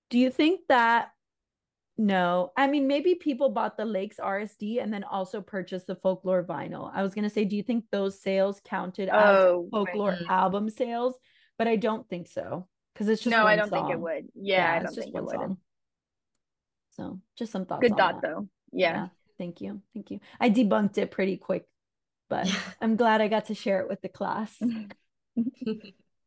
[0.09, 1.11] do you think that
[1.97, 6.43] no, I mean maybe people bought the Lakes RSD and then also purchased the folklore
[6.43, 6.91] vinyl.
[6.93, 10.29] I was gonna say, do you think those sales counted as Oh, folklore right.
[10.29, 11.15] album sales?
[11.57, 14.29] But I don't think so because it's just no, I don't think it would.
[14.33, 15.35] Yeah, I don't think it would.
[15.35, 15.57] song.
[16.91, 17.81] So just some thoughts.
[17.81, 18.27] Good on thought that.
[18.27, 18.47] though.
[18.71, 19.09] Yeah.
[19.37, 19.81] Thank you.
[19.93, 20.21] Thank you.
[20.39, 21.65] I debunked it pretty quick,
[22.29, 22.49] but
[22.81, 24.55] I'm glad I got to share it with the class.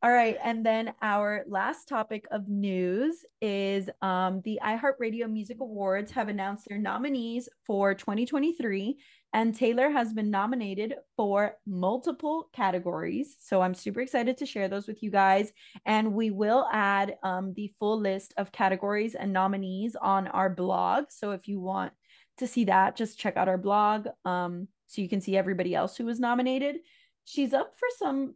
[0.00, 6.12] All right, and then our last topic of news is um, the iHeartRadio Music Awards
[6.12, 8.96] have announced their nominees for 2023,
[9.32, 13.36] and Taylor has been nominated for multiple categories.
[13.38, 15.52] So I'm super excited to share those with you guys,
[15.84, 21.06] and we will add um, the full list of categories and nominees on our blog.
[21.10, 21.92] So if you want
[22.38, 25.96] to see that, just check out our blog um, so you can see everybody else
[25.96, 26.76] who was nominated.
[27.24, 28.34] She's up for some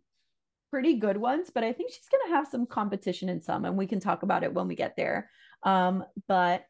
[0.70, 3.76] pretty good ones, but I think she's going to have some competition in some, and
[3.76, 5.30] we can talk about it when we get there.
[5.62, 6.64] Um, but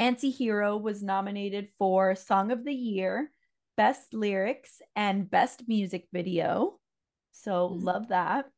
[0.00, 3.30] Anti-Hero was nominated for Song of the Year,
[3.76, 6.80] Best Lyrics, and Best Music Video.
[7.32, 7.84] So Mhm.
[7.84, 8.50] love that.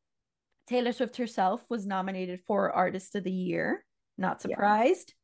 [0.68, 3.84] Taylor Swift herself was nominated for Artist of the Year.
[4.16, 4.54] Not Yeah.
[4.54, 5.14] surprised.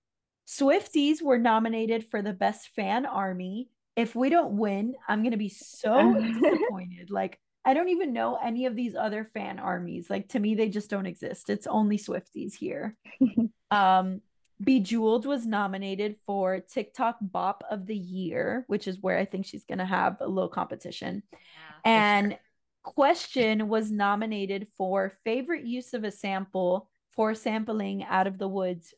[0.45, 3.71] Swifties were nominated for the Best Fan Army.
[3.95, 7.11] If we don't win, I'm going to be so disappointed.
[7.11, 10.11] Like, I don't even know any of these other fan armies.
[10.11, 11.49] Like, to me, they just don't exist.
[11.49, 12.97] It's only Swifties here.
[13.71, 14.21] um,
[14.63, 19.65] Bejeweled was nominated for TikTok Bop of the Year, which is where I think she's
[19.65, 21.23] going to have a little competition.
[21.33, 21.39] Yeah,
[21.85, 22.41] And sure.
[22.85, 28.95] Question was nominated for favorite use of a sample for sampling Out of the Woods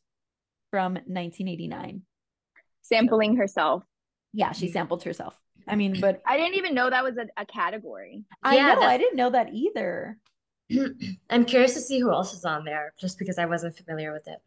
[0.70, 2.02] from 1989.
[2.82, 3.82] Sampling herself.
[4.32, 4.74] Yeah, she mm-hmm.
[4.74, 5.36] sampled herself.
[5.66, 8.24] I mean, but I didn't even know that was a, a category.
[8.42, 10.18] I Yeah, know I didn't know that either.
[11.30, 14.28] I'm curious to see who else is on there, just because I wasn't familiar with
[14.28, 14.38] it.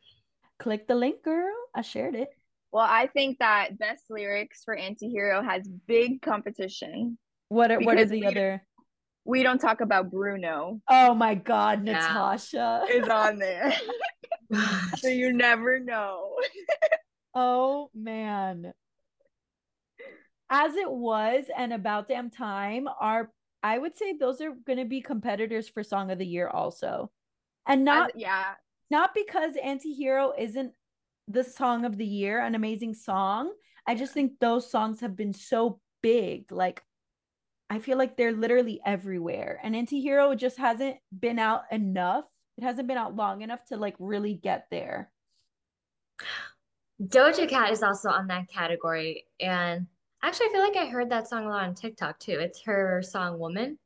[0.63, 1.53] Click the link, girl.
[1.75, 2.29] I shared it.
[2.71, 7.17] Well, I think that best lyrics for Antihero has big competition.
[7.49, 8.63] What are what are the we- other?
[9.25, 11.93] We don't talk about Bruno Oh my God, Yeah.
[11.93, 12.85] Natasha.
[12.89, 13.73] is on there.
[14.97, 16.35] so you never know.
[17.35, 18.71] Oh man.
[20.49, 24.85] As it was and about damn time are I would say those are going to
[24.85, 27.11] be competitors for song of the year also.
[27.67, 28.53] And not As- yeah.
[28.93, 30.71] Not because Antihero isn't
[31.27, 33.51] the song of the year, an amazing song.
[33.87, 36.51] I just think those songs have been so big.
[36.51, 36.83] Like
[37.71, 39.59] I feel like they're literally everywhere.
[39.63, 42.25] And Antihero just hasn't been out enough.
[42.59, 45.11] It hasn't been out long enough to like really get there.
[47.01, 49.25] Doja Cat is also on that category.
[49.39, 49.87] And
[50.21, 52.37] actually, I feel like I heard that song a lot on TikTok too.
[52.39, 53.79] It's her song Woman.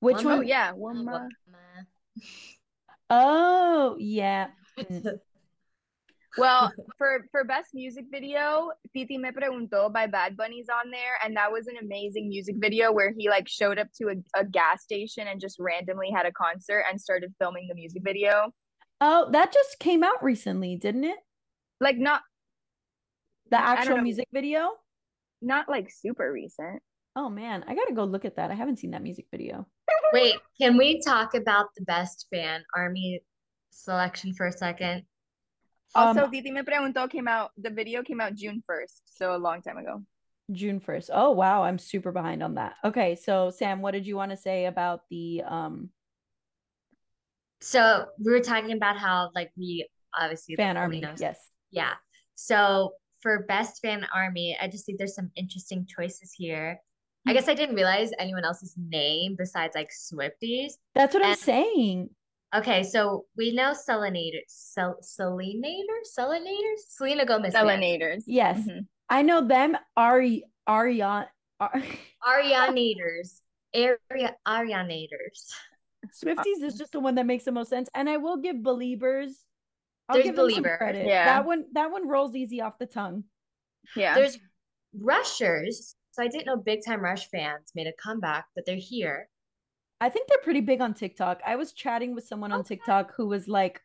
[0.00, 0.32] Which Woman?
[0.32, 0.46] Oh one?
[0.46, 0.70] yeah.
[0.72, 1.28] Oh, Woman.
[3.10, 4.48] Oh, yeah.
[4.78, 5.20] Mm.
[6.36, 11.36] Well, for for best music video, Titi Me Preguntó by Bad Bunny's on there, and
[11.36, 14.82] that was an amazing music video where he like showed up to a, a gas
[14.82, 18.52] station and just randomly had a concert and started filming the music video.
[19.00, 21.18] Oh, that just came out recently, didn't it?
[21.80, 22.22] Like not
[23.50, 24.70] The actual music video?
[25.42, 26.82] not like super recent.
[27.16, 28.50] Oh man, I gotta go look at that.
[28.50, 29.66] I haven't seen that music video.
[30.12, 33.20] Wait, can we talk about the best fan army
[33.70, 35.04] selection for a second?
[35.94, 37.52] Also, Um, Titi Me Preguntó came out.
[37.56, 40.02] The video came out June first, so a long time ago.
[40.52, 41.10] June 1st.
[41.12, 42.74] Oh wow, I'm super behind on that.
[42.84, 45.90] Okay, so Sam, what did you want to say about the um
[47.60, 51.00] So we were talking about how like we obviously fan army?
[51.00, 51.50] know- Yes.
[51.70, 51.94] Yeah.
[52.34, 56.78] So for best fan army, I just think there's some interesting choices here.
[57.26, 57.34] I Hmm.
[57.34, 60.72] guess I didn't realize anyone else's name besides like Swifties.
[60.94, 62.10] That's what I'm saying.
[62.54, 67.52] Okay, so we know Selena, Sel, Selenator, Selenators, Selena Gomez.
[67.52, 67.68] fans.
[67.68, 68.24] Selenators.
[68.26, 68.60] Yes.
[68.60, 68.86] Mhm.
[69.08, 71.28] I know them Ari Ariana
[71.60, 71.82] Ar-
[72.26, 73.40] Arianators,
[73.74, 75.52] Aria, Arianators.
[76.22, 77.88] Swifties is just the one that makes the most sense.
[77.94, 79.44] And I will give Believers.
[80.08, 80.76] I'll There's give Believer.
[80.76, 81.06] credit.
[81.06, 81.24] Yeah.
[81.24, 83.24] That one that one rolls easy off the tongue.
[83.96, 84.14] Yeah.
[84.14, 84.38] There's
[84.98, 85.96] Rushers.
[86.14, 89.28] So I didn't know Big Time Rush fans made a comeback, but they're here.
[90.00, 91.40] I think they're pretty big on TikTok.
[91.44, 92.76] I was chatting with someone on Okay.
[92.76, 93.80] TikTok who was like,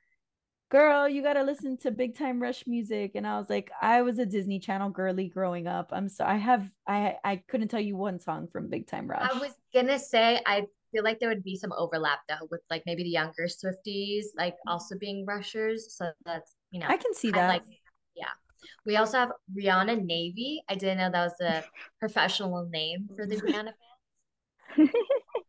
[0.70, 3.14] Girl, you gotta listen to Big Time Rush music.
[3.16, 5.90] And I was like, I was a Disney Channel girly growing up.
[5.92, 9.28] I'm so I have I I couldn't tell you one song from Big Time Rush.
[9.34, 12.84] I was gonna say I feel like there would be some overlap though with like
[12.86, 14.72] maybe the younger Swifties like mm.
[14.72, 15.96] also being rushers.
[15.96, 17.48] So that's you know I can see I that.
[17.48, 17.64] like
[18.16, 18.26] yeah.
[18.86, 20.64] We also have Rihanna Navy.
[20.70, 21.64] I didn't know that was the
[22.00, 23.72] professional name for the Rihanna
[24.78, 24.90] fans.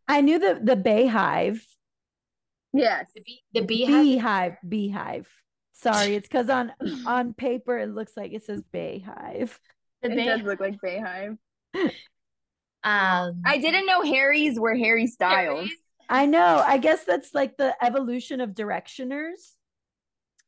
[0.09, 1.61] I knew the the Bayhive.
[2.73, 3.07] yes.
[3.15, 4.03] The bee the beehive.
[4.03, 4.57] Beehive.
[4.69, 5.29] Beehive.
[5.73, 6.73] Sorry, it's because on
[7.07, 9.57] on paper it looks like it says Bayhive.
[10.03, 11.37] The It bee- does look like Bayhive.
[12.83, 15.69] um I didn't know Harry's were Harry Styles.
[16.09, 16.63] I know.
[16.67, 19.53] I guess that's like the evolution of directioners.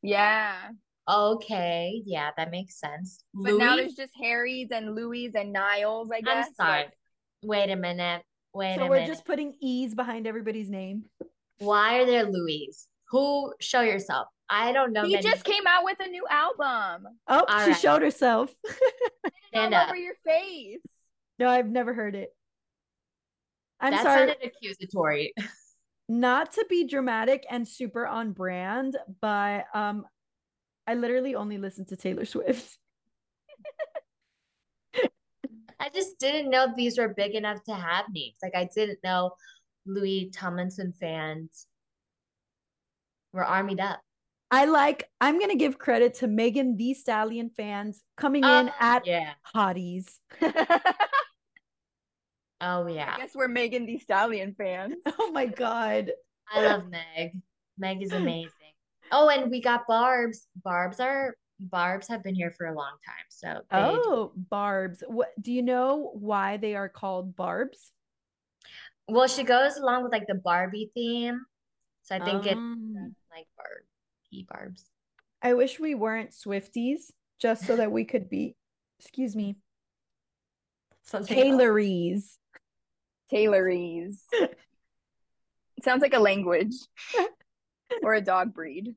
[0.01, 0.55] Yeah.
[1.09, 3.23] Okay, yeah, that makes sense.
[3.33, 6.47] But now there's just Harry's and Louis and Niles, I guess.
[6.47, 6.79] I'm sorry.
[6.83, 6.93] Like,
[7.43, 8.23] Wait a minute.
[8.53, 9.07] Wait so a we're minute.
[9.07, 11.03] just putting E's behind everybody's name.
[11.57, 12.87] Why are there Louis?
[13.09, 14.27] Who show yourself?
[14.49, 15.03] I don't know.
[15.05, 17.07] he many- just came out with a new album.
[17.27, 17.79] Oh, All she right.
[17.79, 18.53] showed herself.
[19.47, 19.87] Stand All up.
[19.89, 20.79] over your face.
[21.39, 22.29] no, I've never heard it.
[23.81, 25.33] I'm that sorry, sounded accusatory.
[26.09, 30.05] not to be dramatic and super on brand, but um,
[30.87, 32.77] I literally only listen to Taylor Swift.
[35.79, 38.35] I just didn't know these were big enough to have names.
[38.41, 39.31] Like I didn't know
[39.85, 41.67] Louis Tomlinson fans
[43.33, 43.99] were armied up.
[44.51, 45.09] I like.
[45.19, 49.33] I'm gonna give credit to Megan Thee Stallion fans coming in Oh, at yeah.
[49.55, 50.05] hotties.
[52.65, 53.15] Oh yeah.
[53.17, 54.95] I guess we're Megan Thee Stallion fans.
[55.19, 56.11] oh my god.
[56.49, 57.33] I love Meg.
[57.77, 58.51] Meg is amazing.
[59.11, 60.47] Oh, and we got Barb's.
[60.63, 63.25] Barb's are Barb's have been here for a long time.
[63.29, 65.03] So they Oh, barbs.
[65.07, 67.91] What do you know why they are called barbs?
[69.07, 71.45] well, she goes along with like the Barbie theme.
[72.03, 74.85] So I think it's Um, like Barbie Barb's.
[75.41, 78.55] I wish we weren't Swifties just so that we could be,
[78.99, 79.57] excuse me,
[81.03, 82.39] Something else.
[83.31, 84.21] Taylories.
[85.81, 86.75] Sounds like a language
[88.03, 88.95] or a dog breed.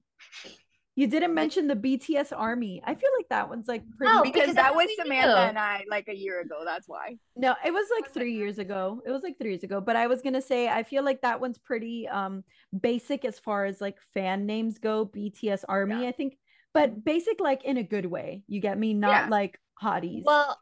[0.99, 2.81] You didn't mention the BTS Army.
[2.83, 4.11] I feel like that one's like pretty.
[4.17, 5.35] Oh, Because because that was Samantha knew.
[5.35, 6.63] and I like a year ago.
[6.65, 7.19] That's why.
[7.37, 9.03] No, it was like three years ago.
[9.07, 9.83] It was like three years ago.
[9.83, 12.45] But I was gonna say I feel like that one's pretty um
[12.81, 15.05] basic as far as like fan names go.
[15.05, 16.09] BTS Army, Yeah.
[16.09, 16.39] I think.
[16.73, 18.43] but basic like in a good way.
[18.49, 18.95] You get me?
[18.95, 19.29] Not Yeah.
[19.29, 20.23] like hotties.
[20.25, 20.59] Well,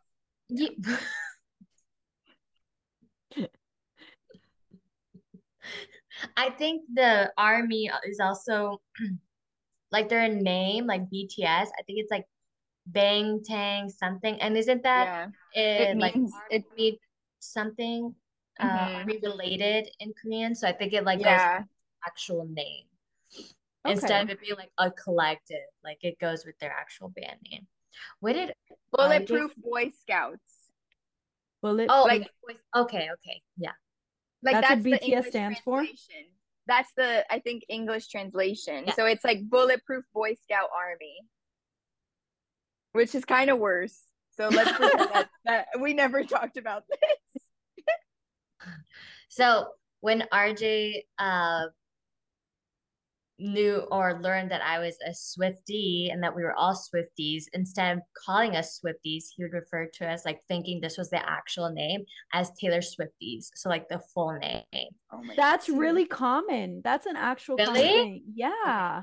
[0.49, 0.70] you,
[6.36, 8.80] I think the army is also
[9.92, 11.68] like their name, like BTS.
[11.78, 12.26] I think it's like
[12.86, 14.40] Bang Tang something.
[14.40, 15.06] And isn't that
[15.54, 15.60] yeah.
[15.62, 17.00] it, It like means- it- army
[17.40, 18.14] something
[18.60, 18.94] uh Mhm.
[19.00, 20.54] army related in Korean?
[20.54, 21.58] So I think it like goes with Yeah.
[21.60, 21.68] the
[22.06, 22.86] actual name
[23.84, 23.92] Okay.
[23.92, 25.66] instead of it being like a collective.
[25.82, 27.66] Like it goes with their actual band name.
[28.20, 28.54] What did
[28.92, 30.70] Bulletproof Boy Scouts.
[31.62, 31.86] Bullet.
[31.90, 32.30] oh Like-
[32.76, 33.72] okay okay yeah
[34.45, 35.84] Like That's that's, what the BTS stands for?
[36.66, 38.84] That's the I think English translation.
[38.86, 38.95] Yeah.
[38.95, 41.16] So it's like Bulletproof Boy Scout Army,
[42.92, 43.99] which is kind of worse.
[44.36, 47.42] So let's that, that we never talked about this.
[49.28, 49.66] So
[50.01, 51.64] when RJ uh
[53.39, 57.97] knew or learned that I was a Swiftie and that we were all Swifties, instead
[57.97, 61.70] of calling us Swifties, he would refer to us like thinking this was the actual
[61.70, 63.51] name as Taylor Swifties.
[63.55, 64.62] So like the full name.
[65.12, 65.78] Oh my That's God.
[65.78, 66.80] really common.
[66.85, 67.89] That's an actual common Really?
[67.89, 68.22] thing.
[68.35, 69.03] Yeah.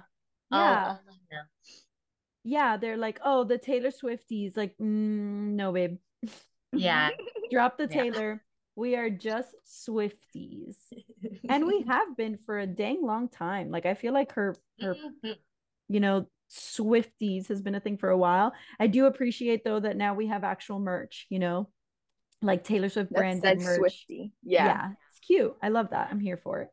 [0.52, 0.98] Yeah.
[0.98, 1.38] Oh, no.
[2.44, 2.78] Yeah.
[2.78, 4.56] They're like, oh, the Taylor Swifties.
[4.58, 5.98] Like, mm, no, babe.
[6.74, 7.10] Yeah.
[7.52, 8.04] Drop the Yeah.
[8.04, 8.44] Taylor.
[8.76, 10.76] We are just Swifties.
[11.50, 13.70] And we have been for a dang long time.
[13.72, 15.36] Like, I feel like her, her, Mhm.
[15.90, 18.54] you know, Swifties has been a thing for a while.
[18.80, 21.70] I do appreciate though that now we have actual merch, you know,
[22.42, 23.78] like Taylor Swift branded merch.
[23.78, 24.32] Swifty.
[24.44, 24.92] Yeah.
[25.10, 25.56] it's cute.
[25.62, 26.10] I love that.
[26.12, 26.70] I'm here for it.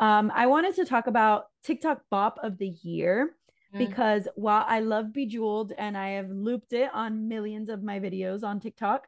[0.00, 3.36] Um, I wanted to talk about TikTok Bop of the Year
[3.72, 3.78] Mm.
[3.78, 8.42] because while I love Bejeweled and I have looped it on millions of my videos
[8.44, 9.06] on TikTok,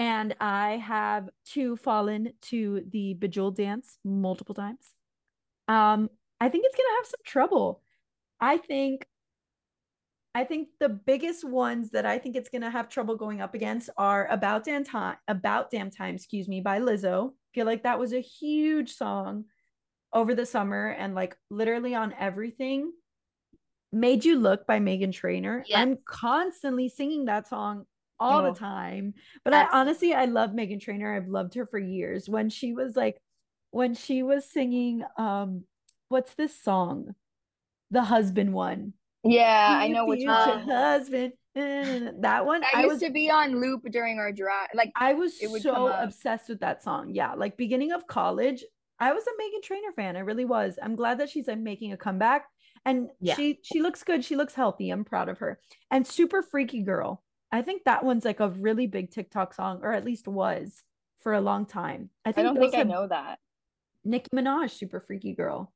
[0.00, 4.94] and I have too fallen to the Bejeweled dance multiple times.
[5.68, 6.08] Um,
[6.40, 7.82] I think it's gonna have some trouble.
[8.40, 9.06] I think
[10.34, 13.90] I think the biggest ones that I think it's gonna have trouble going up against
[13.98, 17.34] are About Damn Time, About Damn Time, excuse me, by Lizzo.
[17.52, 19.44] feel like that was a huge song
[20.14, 22.90] over the summer and like literally on everything.
[23.92, 25.62] Made You Look by Meghan Trainor.
[25.66, 25.78] Yes.
[25.78, 27.84] I'm constantly singing that song
[28.20, 28.52] all Oh.
[28.52, 29.14] the time.
[29.44, 31.14] But I honestly I love Meghan Trainor.
[31.16, 32.28] I've loved her for years.
[32.28, 33.16] When she was like
[33.70, 35.64] when she was singing um
[36.08, 37.14] what's this song?
[37.90, 38.92] The husband one.
[39.24, 40.60] Yeah, I know which one.
[40.68, 41.32] husband.
[41.54, 42.60] That one.
[42.60, 44.68] That I used was to be on loop during our drive.
[44.74, 47.10] Like I was so obsessed with that song.
[47.14, 48.64] Yeah, like beginning of college,
[49.00, 50.16] I was a Meghan Trainor fan.
[50.16, 50.78] I really was.
[50.82, 52.44] I'm glad that she's like making a comeback.
[52.86, 53.34] And Yeah.
[53.34, 54.24] she she looks good.
[54.24, 54.90] She looks healthy.
[54.90, 55.58] I'm proud of her.
[55.90, 57.22] And Super Freaky Girl.
[57.52, 60.82] I think that one's like a really big TikTok song, or at least was
[61.20, 62.10] for a long time.
[62.24, 63.38] I I think don't think I know that.
[64.04, 65.72] Nicki Minaj, Super Freaky Girl.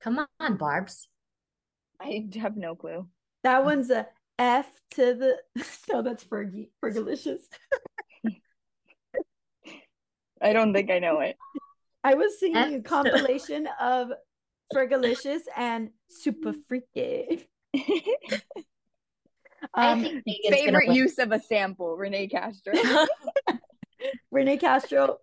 [0.00, 1.08] Come on, Barbs.
[2.00, 3.06] I have no clue.
[3.44, 4.06] That one's a
[4.38, 5.38] F to the
[5.92, 7.42] no, that's Fergie, Fergalicious.
[10.40, 11.36] I don't think I know it.
[12.04, 14.10] I was singing a F to- compilation of
[14.74, 17.46] Fergalicious and Super Freaky.
[19.74, 22.74] I Um, think Megan's gonna Favorite use of a sample, Renee Castro.
[24.30, 25.18] Renee Castro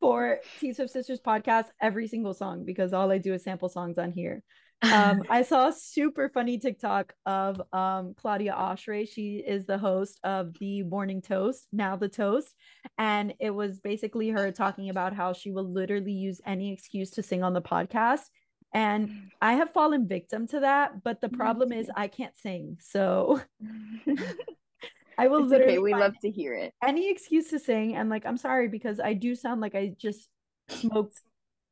[0.00, 3.98] for T Swift Sisters podcast every single song because all I do is sample songs
[3.98, 4.42] on here.
[4.82, 9.08] Um, I saw a super funny TikTok of um, Claudia Oshry.
[9.08, 12.54] She is the host of the Morning Toast, now the Toast,
[12.98, 17.22] and it was basically her talking about how she will literally use any excuse to
[17.22, 18.20] sing on the podcast.
[18.74, 19.30] And mm.
[19.40, 21.36] I have fallen victim to that, but the mm-hmm.
[21.36, 21.90] problem is.
[21.94, 23.40] I can't sing, so
[25.18, 25.78] I will It's literally okay.
[25.78, 26.72] We love to hear it.
[26.82, 30.28] any excuse to sing and like i'm sorry because i do sound like i just
[30.68, 31.20] smoked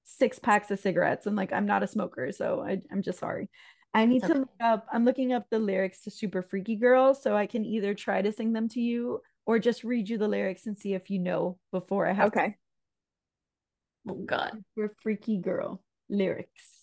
[0.05, 3.49] six packs of cigarettes and like i'm not a smoker so I, i'm just sorry
[3.95, 7.15] i need It's to look up i'm looking up the lyrics to super freaky girl
[7.15, 10.29] so i can either try to sing them to you or just read you the
[10.29, 12.57] lyrics and see if you know before i have to- Okay.
[14.09, 14.63] oh God.
[14.75, 16.76] super freaky girl lyrics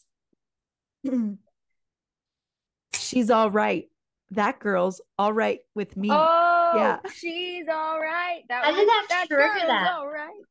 [2.93, 3.89] she's all right
[4.31, 6.99] that girl's all right with me Oh, Yeah.
[7.15, 8.41] she's all right.
[8.49, 9.91] That I one, didn't have that trigger girl's that.
[9.93, 10.41] all right.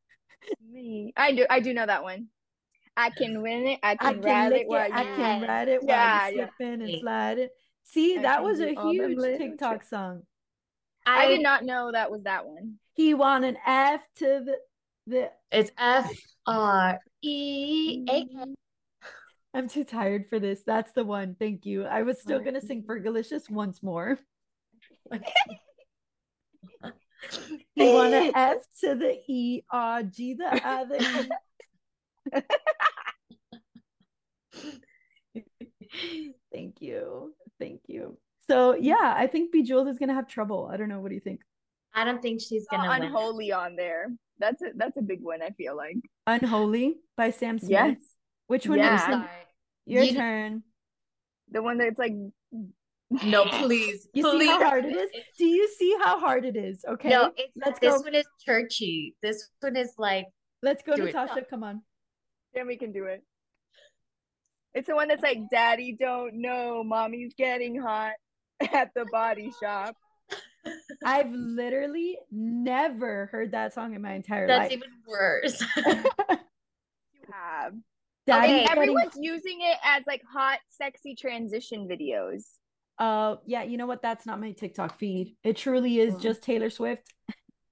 [0.73, 1.13] Me.
[1.17, 1.47] I do.
[1.51, 2.29] I do know that one.
[2.97, 3.81] I can win it.
[3.83, 5.09] I I can can ride it while it, I you.
[5.17, 5.49] can Yes.
[5.49, 6.67] ride it while Yeah, you're yeah.
[6.69, 7.01] and Hey.
[7.01, 7.49] sliding.
[7.83, 9.91] See, I that was a all them huge TikTok tricks.
[9.91, 10.23] song.
[11.05, 12.75] I did not know that was that one.
[12.95, 14.59] He want an F to the
[15.09, 15.31] the.
[15.51, 16.09] It's F
[16.47, 18.55] R E A K.
[19.55, 20.63] I'm too tired for this.
[20.67, 21.37] That's the one.
[21.39, 21.85] Thank you.
[21.85, 24.19] I was still gonna sing Fergalicious once more.
[27.75, 30.99] He want an F to the E R G the other.
[30.99, 31.29] E.
[36.53, 37.35] Thank you.
[37.59, 38.19] Thank you.
[38.49, 40.69] So yeah, I think Bejeweled is gonna have trouble.
[40.73, 41.01] I don't know.
[41.01, 41.41] What do you think?
[41.95, 43.03] I don't think she's gonna win.
[43.03, 44.09] Unholy on there.
[44.39, 45.43] That's a that's a big one.
[45.43, 45.97] I feel like.
[46.27, 47.71] Unholy by Sam Smith.
[47.71, 47.97] Yes.
[48.47, 48.79] Which one?
[48.79, 48.95] Yeah.
[48.97, 49.29] is Sorry.
[49.87, 50.63] Your You- turn.
[51.51, 52.13] The one that's like
[53.25, 54.09] No, please.
[54.15, 55.11] You see how hard it is?
[55.39, 56.85] Do you see how hard it is?
[56.89, 57.11] Okay.
[57.11, 58.01] No, it's, let's this go.
[58.01, 59.15] one is churchy.
[59.23, 60.27] This one is like
[60.63, 61.15] Let's go, do it.
[61.15, 61.43] Natasha.
[61.51, 61.83] Come on.
[62.55, 63.23] then we can do it.
[64.75, 68.13] It's the one that's like, Daddy don't know, mommy's getting hot
[68.73, 69.97] at the body shop.
[71.05, 74.81] I've literally never heard that song in my entire that's life.
[74.81, 75.65] That's even worse.
[77.15, 77.75] You have.
[78.27, 82.45] Daddy's And getting- everyone's using it as like hot, sexy transition videos.
[82.99, 84.03] Uh, yeah, you know what?
[84.03, 85.35] That's not my TikTok feed.
[85.43, 86.21] It truly is Oh.
[86.21, 87.13] just Taylor Swift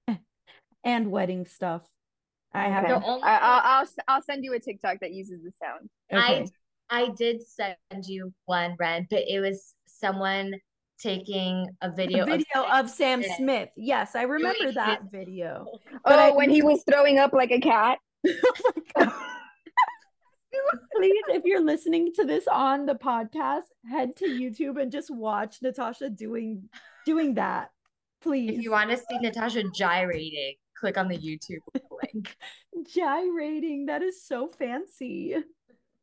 [0.83, 1.83] and wedding stuff.
[2.53, 3.05] I have The Okay.
[3.05, 5.89] only I, I'll, I'll I'll send you a TikTok that uses the sound.
[6.11, 6.47] okay.
[6.89, 10.55] I did send you one, Ren, but it was someone
[10.99, 13.37] taking a video, a video of, of Sam Smith.
[13.37, 13.69] Smith.
[13.77, 15.65] Yes, I remember that video.
[16.03, 17.99] Oh, I- when he was throwing up like a cat.
[20.95, 25.57] Please, if you're listening to this on the podcast, head to YouTube and just watch
[25.61, 26.69] Natasha doing
[27.05, 27.71] doing that.
[28.21, 28.57] Please.
[28.57, 31.61] If you want to see Natasha gyrating, click on the YouTube
[32.13, 32.35] link.
[32.93, 35.35] gyrating, that is so fancy.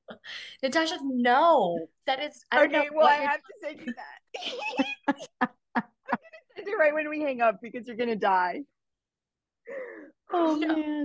[0.62, 2.44] Natasha, no, that is.
[2.50, 5.20] I don't okay, know well, I have to send you that.
[5.40, 5.88] I'm gonna
[6.56, 8.62] send it right when we hang up because you're gonna die.
[10.32, 10.76] Oh No.
[10.76, 10.97] man.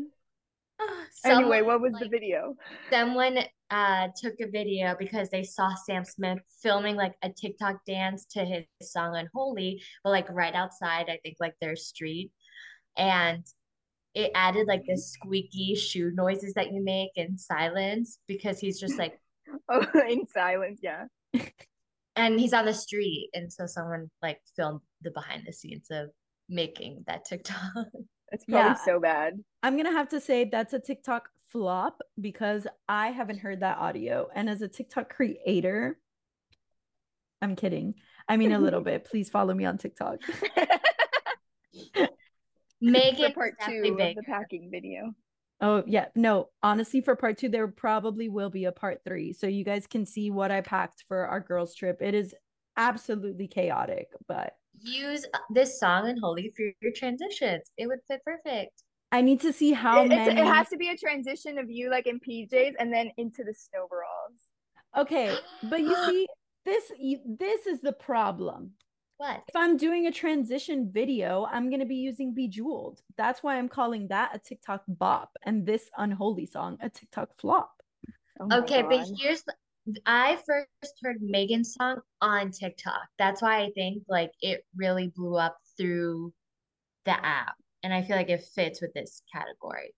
[1.25, 2.55] Anyway, what was the video?
[2.91, 3.39] Someone
[3.69, 8.43] uh took a video because they saw Sam Smith filming like a TikTok dance to
[8.45, 12.31] his song Unholy, but like right outside, I think like their street.
[12.97, 13.43] And
[14.13, 18.97] it added like the squeaky shoe noises that you make in silence because he's just
[18.99, 19.19] like
[19.69, 21.05] Oh, in silence, yeah.
[22.15, 26.09] and he's on the street and so someone like filmed the behind the scenes of
[26.49, 27.57] making that TikTok.
[28.33, 28.75] It's probably Yeah.
[28.85, 29.41] so bad.
[29.61, 34.27] I'm gonna have to say that's a TikTok flop because I haven't heard that audio.
[34.33, 35.97] And as a TikTok creator,
[37.41, 37.93] I'm kidding.
[38.27, 39.05] I mean a little bit.
[39.05, 40.17] Please follow me on TikTok.
[42.81, 45.13] Make it part two definitely of the packing video.
[45.61, 46.49] Oh yeah, no.
[46.61, 50.05] Honestly, for part two, there probably will be a part three, so you guys can
[50.05, 52.01] see what I packed for our girls' trip.
[52.01, 52.35] It is
[52.75, 54.53] absolutely chaotic, but
[54.83, 57.63] Use this song Unholy for your transitions.
[57.77, 58.83] It would fit perfect.
[59.11, 60.39] I need to see how It- many.
[60.41, 63.53] it has to be a transition of you like in PJs and then into the
[63.53, 64.51] snowballs.
[64.97, 65.35] Okay,
[65.69, 66.27] but you see,
[66.65, 66.91] this
[67.25, 68.73] this is the problem.
[69.17, 69.43] What?
[69.47, 73.01] If I'm doing a transition video, I'm gonna be using Bejeweled.
[73.15, 77.81] That's why I'm calling that a TikTok bop and this unholy song a TikTok flop.
[78.39, 79.55] Oh my Okay, but here's the-
[80.05, 83.01] I first heard Megan's song on TikTok.
[83.17, 86.33] That's why I think like it really blew up through
[87.05, 87.55] the app.
[87.83, 89.93] And I feel like it fits with this category.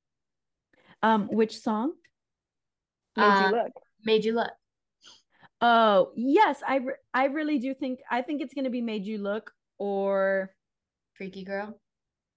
[1.04, 1.94] Um, which song?
[3.16, 3.72] Made uh, you look.
[4.04, 4.52] Made you look.
[5.62, 9.20] Oh, yes, I re- I really do think I think it's gonna be Made You
[9.20, 10.54] Look or
[11.14, 11.80] Freaky girl.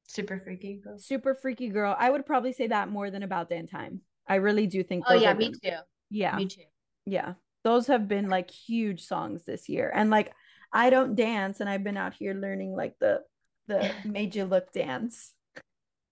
[0.07, 0.99] Super freaky girl.
[0.99, 1.95] Super Freaky Girl.
[1.99, 4.01] I would probably say that more than About Damn Time.
[4.27, 5.77] I really do think Oh yeah, me too.
[6.11, 6.37] Yeah.
[6.37, 6.63] Me too.
[7.09, 7.35] Yeah.
[7.65, 9.91] Those have been like huge songs this year.
[9.95, 10.33] And like
[10.73, 13.23] I don't dance and I've been out here learning like the
[13.67, 15.33] the Made You Look dance.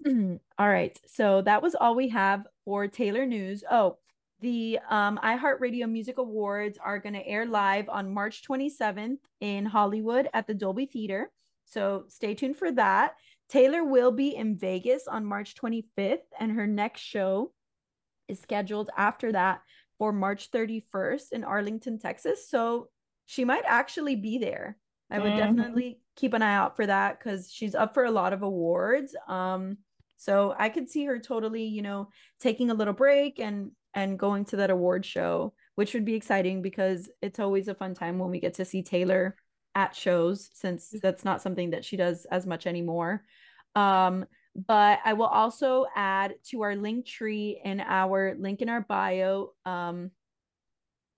[0.07, 0.99] all right.
[1.07, 3.62] So that was all we have for Taylor News.
[3.70, 3.99] Oh,
[4.40, 10.28] the um, iHeartRadio Music Awards are going to air live on March 27th in Hollywood
[10.34, 11.30] at the Dolby Theater.
[11.64, 13.14] So stay tuned for that.
[13.49, 17.53] Taylor will be in Vegas on March 25th, and her next show
[18.28, 19.62] is scheduled after that
[19.98, 22.48] for March 31st in Arlington, Texas.
[22.48, 22.88] So
[23.26, 24.76] she might actually be there.
[25.10, 25.36] I would Mhm.
[25.36, 29.14] definitely keep an eye out for that because she's up for a lot of awards.
[29.28, 29.78] Um,
[30.16, 32.10] so I could see her totally, you know,
[32.40, 36.62] taking a little break and and going to that award show, which would be exciting
[36.62, 39.36] because it's always a fun time when we get to see Taylor
[39.74, 43.22] at shows since that's not something that she does as much anymore.
[43.74, 44.24] Um,
[44.55, 49.53] but I will also add to our link tree in our link in our bio.
[49.64, 50.11] Um,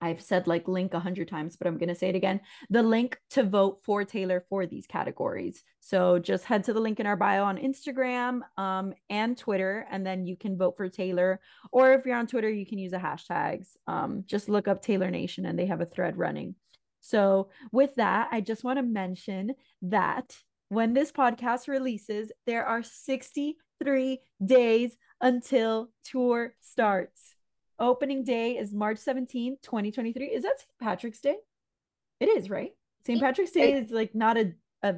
[0.01, 2.41] I've said like link a hundred times, but I'm gonna say it again.
[2.69, 5.63] The link to vote for Taylor for these categories.
[5.79, 10.05] So just head to the link in our bio on Instagram um, and Twitter, and
[10.05, 11.39] then you can vote for Taylor.
[11.71, 13.69] Or if you're on Twitter, you can use the hashtags.
[13.87, 16.55] Um, just look up Taylor Nation, and they have a thread running.
[16.99, 20.35] So with that, I just want to mention that
[20.69, 27.35] when this podcast releases, there are 63 days until tour starts.
[27.77, 30.27] opening day is March 17th, 2023.
[30.27, 30.69] Is that St.
[30.79, 31.35] Patrick's Day?
[32.21, 32.71] It is, right?
[33.05, 33.19] St.
[33.21, 34.95] Patrick's Day is like not a, a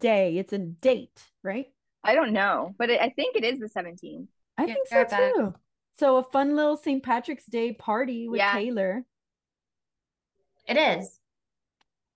[0.00, 1.66] day, it's a date, right?
[2.04, 4.26] I don't know, but it, I think it is the 17th.
[4.58, 5.34] I Yeah, think so right back.
[5.34, 5.54] too.
[5.98, 7.02] So a fun little St.
[7.02, 8.52] Patrick's Day party with Yeah.
[8.52, 9.04] Taylor.
[10.66, 11.18] It is.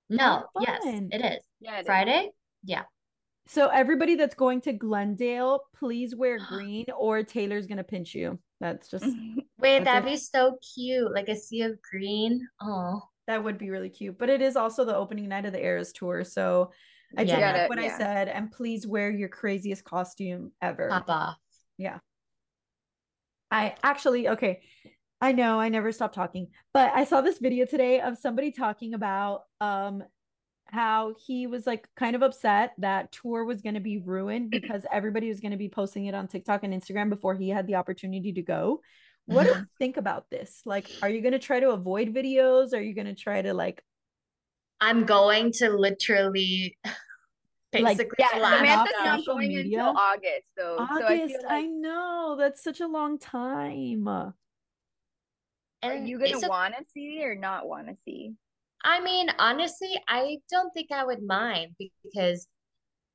[0.09, 1.43] No, yes, it is.
[1.61, 2.33] Yeah, it is.
[2.66, 2.72] Friday?
[2.78, 2.82] Yeah.
[3.48, 8.38] So everybody that's going to Glendale, please wear green or Taylor's gonna pinch you.
[8.60, 9.04] That's just
[9.58, 10.12] Wait, That's that'd it.
[10.12, 11.12] be so cute.
[11.12, 12.46] Like a sea of green.
[12.60, 14.18] Oh, that would be really cute.
[14.18, 16.24] But it is also the opening night of the Eras tour.
[16.24, 16.72] So
[17.16, 17.40] I take Yeah.
[17.52, 20.88] back Gotta- what I said and please wear your craziest costume ever.
[20.88, 21.36] pop off.
[21.78, 21.98] Yeah.
[23.50, 24.62] I actually okay.
[25.20, 28.92] I know I never stop talking, but I saw this video today of somebody talking
[28.94, 30.02] about um
[30.68, 34.84] how he was like kind of upset that tour was going to be ruined because
[34.92, 37.76] everybody was going to be posting it on TikTok and Instagram before he had the
[37.76, 38.80] opportunity to go.
[39.26, 39.64] What do you mm-hmm.
[39.78, 40.62] think about this?
[40.64, 42.72] Like, are you going to try to avoid videos?
[42.72, 43.82] Are you going to try to like
[44.80, 46.76] I'm going to literally
[47.82, 49.80] Like, basically Yeah, Flag Samantha's off not social going media?
[49.80, 50.76] until August though.
[50.78, 51.44] So I August?
[51.48, 54.08] I know that's such a long time.
[54.08, 54.34] are
[55.94, 58.34] you gonna a- want to see or not want to see?
[58.87, 62.47] I mean, honestly, I don't think I would mind because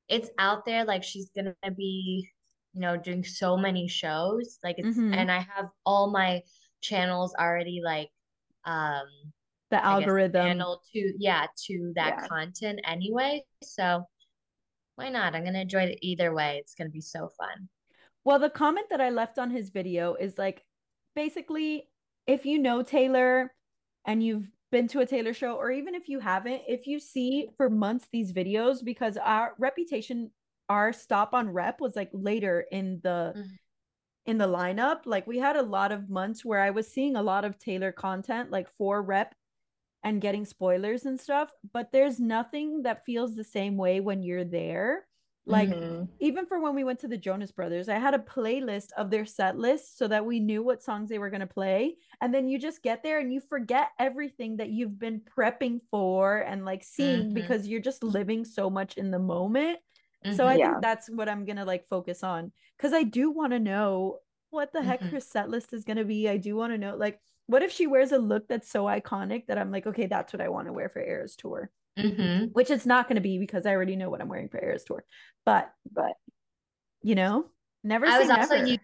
[0.08, 0.84] it's out there.
[0.84, 2.28] Like she's gonna be,
[2.74, 4.58] you know, doing so many shows.
[4.62, 5.16] Like it's, Mhm.
[5.16, 6.42] and I have all my
[6.82, 8.10] channels already like,
[8.66, 9.06] um,
[9.70, 10.42] The algorithm.
[10.46, 12.28] channel to yeah to that Yeah.
[12.28, 13.46] content anyway.
[13.62, 14.06] So
[14.96, 15.34] why not?
[15.34, 16.58] I'm gonna enjoy it either way.
[16.58, 17.70] It's gonna be so fun.
[18.24, 20.66] Well, the comment that I left on his video is like
[21.16, 21.88] basically
[22.26, 23.54] if you know Taylor
[24.04, 27.50] and you've been to a Taylor show, or even if you haven't, if you see
[27.56, 30.32] for months these videos, because our reputation,
[30.68, 33.58] our stop on rep was like later in the Mhm.
[34.26, 35.06] in the lineup.
[35.06, 37.92] Like we had a lot of months where I was seeing a lot of Taylor
[37.92, 39.34] content, like for rep
[40.04, 44.44] and getting spoilers and stuff, but there's nothing that feels the same way when you're
[44.44, 45.06] there.
[45.46, 46.08] Like Mhm.
[46.20, 49.24] even for when we went to the Jonas Brothers, I had a playlist of their
[49.26, 51.96] set list so that we knew what songs they were going to play.
[52.20, 56.38] And then you just get there and you forget everything that you've been prepping for
[56.38, 57.34] and like seeing Mhm.
[57.34, 59.80] because you're just living so much in the moment.
[60.28, 60.58] So I Mhm.
[60.58, 60.68] Yeah.
[60.70, 64.20] think that's what I'm going to like focus on because I do want to know
[64.50, 65.10] what the heck Mhm.
[65.10, 66.28] her set list is going to be.
[66.28, 69.46] I do want to know like what if she wears a look that's so iconic
[69.46, 72.52] that I'm like, okay, that's what I want to wear for Eras Tour, Mhm.
[72.52, 74.84] which it's not going to be because I already know what I'm wearing for Eras
[74.84, 75.04] Tour.
[75.44, 76.14] But But
[77.02, 77.46] you know,
[77.84, 78.66] never I say was also never.
[78.66, 78.78] u-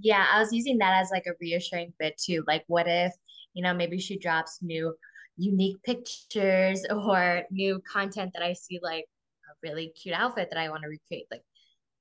[0.00, 2.44] yeah, I was using that as like a reassuring bit too.
[2.46, 3.12] Like, what if,
[3.54, 4.94] you know, maybe she drops new
[5.36, 9.06] unique pictures or new content that I see like
[9.50, 11.26] a really cute outfit that I want to recreate.
[11.30, 11.42] Like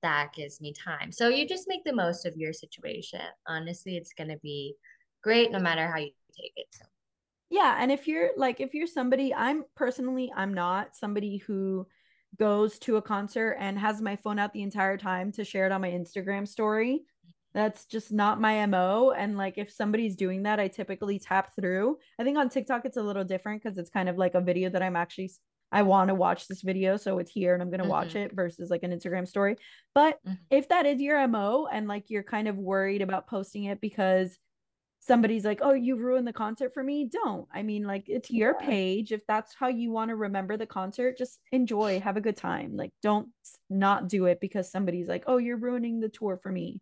[0.01, 1.11] that gives me time.
[1.11, 3.21] So you just make the most of your situation.
[3.47, 4.75] Honestly, it's gonna be
[5.23, 6.67] great no matter how you take it.
[6.71, 6.85] So
[7.51, 11.85] Yeah, and if you're like if you're somebody, I'm personally I'm not somebody who
[12.39, 15.71] goes to a concert and has my phone out the entire time to share it
[15.73, 17.03] on my Instagram story.
[17.53, 21.97] That's just not my MO and like if somebody's doing that, I typically tap through.
[22.17, 24.69] I think on TikTok it's a little different cuz it's kind of like a video
[24.69, 25.29] that I'm actually
[25.73, 28.25] i want to watch this video so it's here and I'm going to watch Mhm.
[28.25, 29.55] it versus like an Instagram story.
[29.95, 30.37] But Mhm.
[30.49, 34.37] if that is your MO and like you're kind of worried about posting it because
[35.01, 37.47] somebody's like, "Oh, you ruined the concert for me." Don't.
[37.53, 39.11] I mean, like it's your page.
[39.11, 42.75] If that's how you want to remember the concert, just enjoy, have a good time.
[42.77, 43.29] Like don't
[43.69, 46.81] not do it because somebody's like, "Oh, you're ruining the tour for me."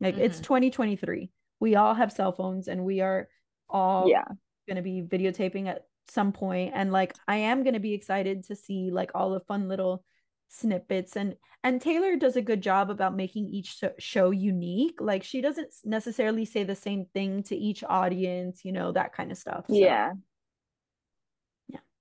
[0.00, 0.42] Like it's Mhm.
[0.42, 1.30] 2023.
[1.60, 3.28] We all have cell phones and we are
[3.68, 4.24] all yeah,
[4.66, 6.72] going to be videotaping at some point.
[6.72, 9.68] point and like I am going to be excited to see like all the fun
[9.68, 10.04] little
[10.50, 15.40] snippets and and Taylor does a good job about making each show unique like she
[15.40, 19.64] doesn't necessarily say the same thing to each audience you know that kind of stuff
[19.68, 20.12] so, yeah.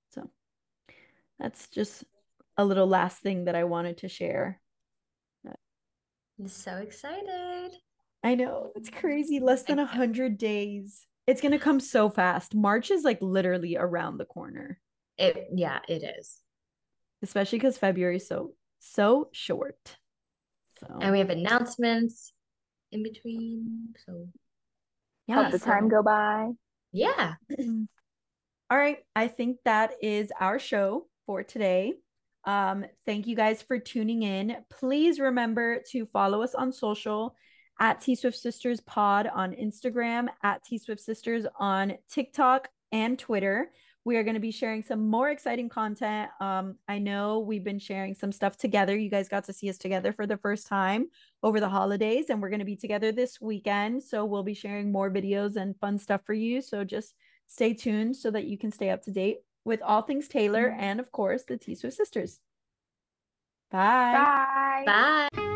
[0.10, 0.30] so
[1.38, 2.04] that's just
[2.58, 4.60] a little last thing that I wanted to share
[6.42, 7.72] I'm so excited.
[8.24, 12.56] I know it's crazy less than a hundred days it's going to come so fast
[12.56, 14.80] March is like literally around the corner
[15.20, 16.42] It yeah, it is.
[17.24, 19.98] Especially because February is so so short.
[20.80, 22.32] So And we have announcements
[22.92, 23.90] in between.
[24.06, 24.28] So
[25.28, 26.50] yeah, Help the so- time go by.
[26.92, 27.34] yeah.
[28.72, 31.94] All right, I think that is our show for today.
[32.46, 34.56] Um, thank you guys for tuning in.
[34.70, 37.36] Please remember to follow us on social
[37.80, 43.72] at T Swift Sisters Pod on Instagram, at T Swift Sisters on TikTok and Twitter.
[44.06, 46.32] We are going to be sharing some more exciting content.
[46.40, 48.98] Um, I know we've been sharing some stuff together.
[48.98, 51.08] You guys got to see us together for the first time
[51.44, 54.02] over the holidays, and we're going to be together this weekend.
[54.02, 56.62] So we'll be sharing more videos and fun stuff for you.
[56.62, 57.14] So just
[57.48, 61.00] stay tuned so that you can stay up to date with all things Taylor and,
[61.00, 62.40] of course, the T Swift sisters.
[63.70, 64.14] Bye.
[64.14, 65.30] Bye.
[65.36, 65.49] Bye.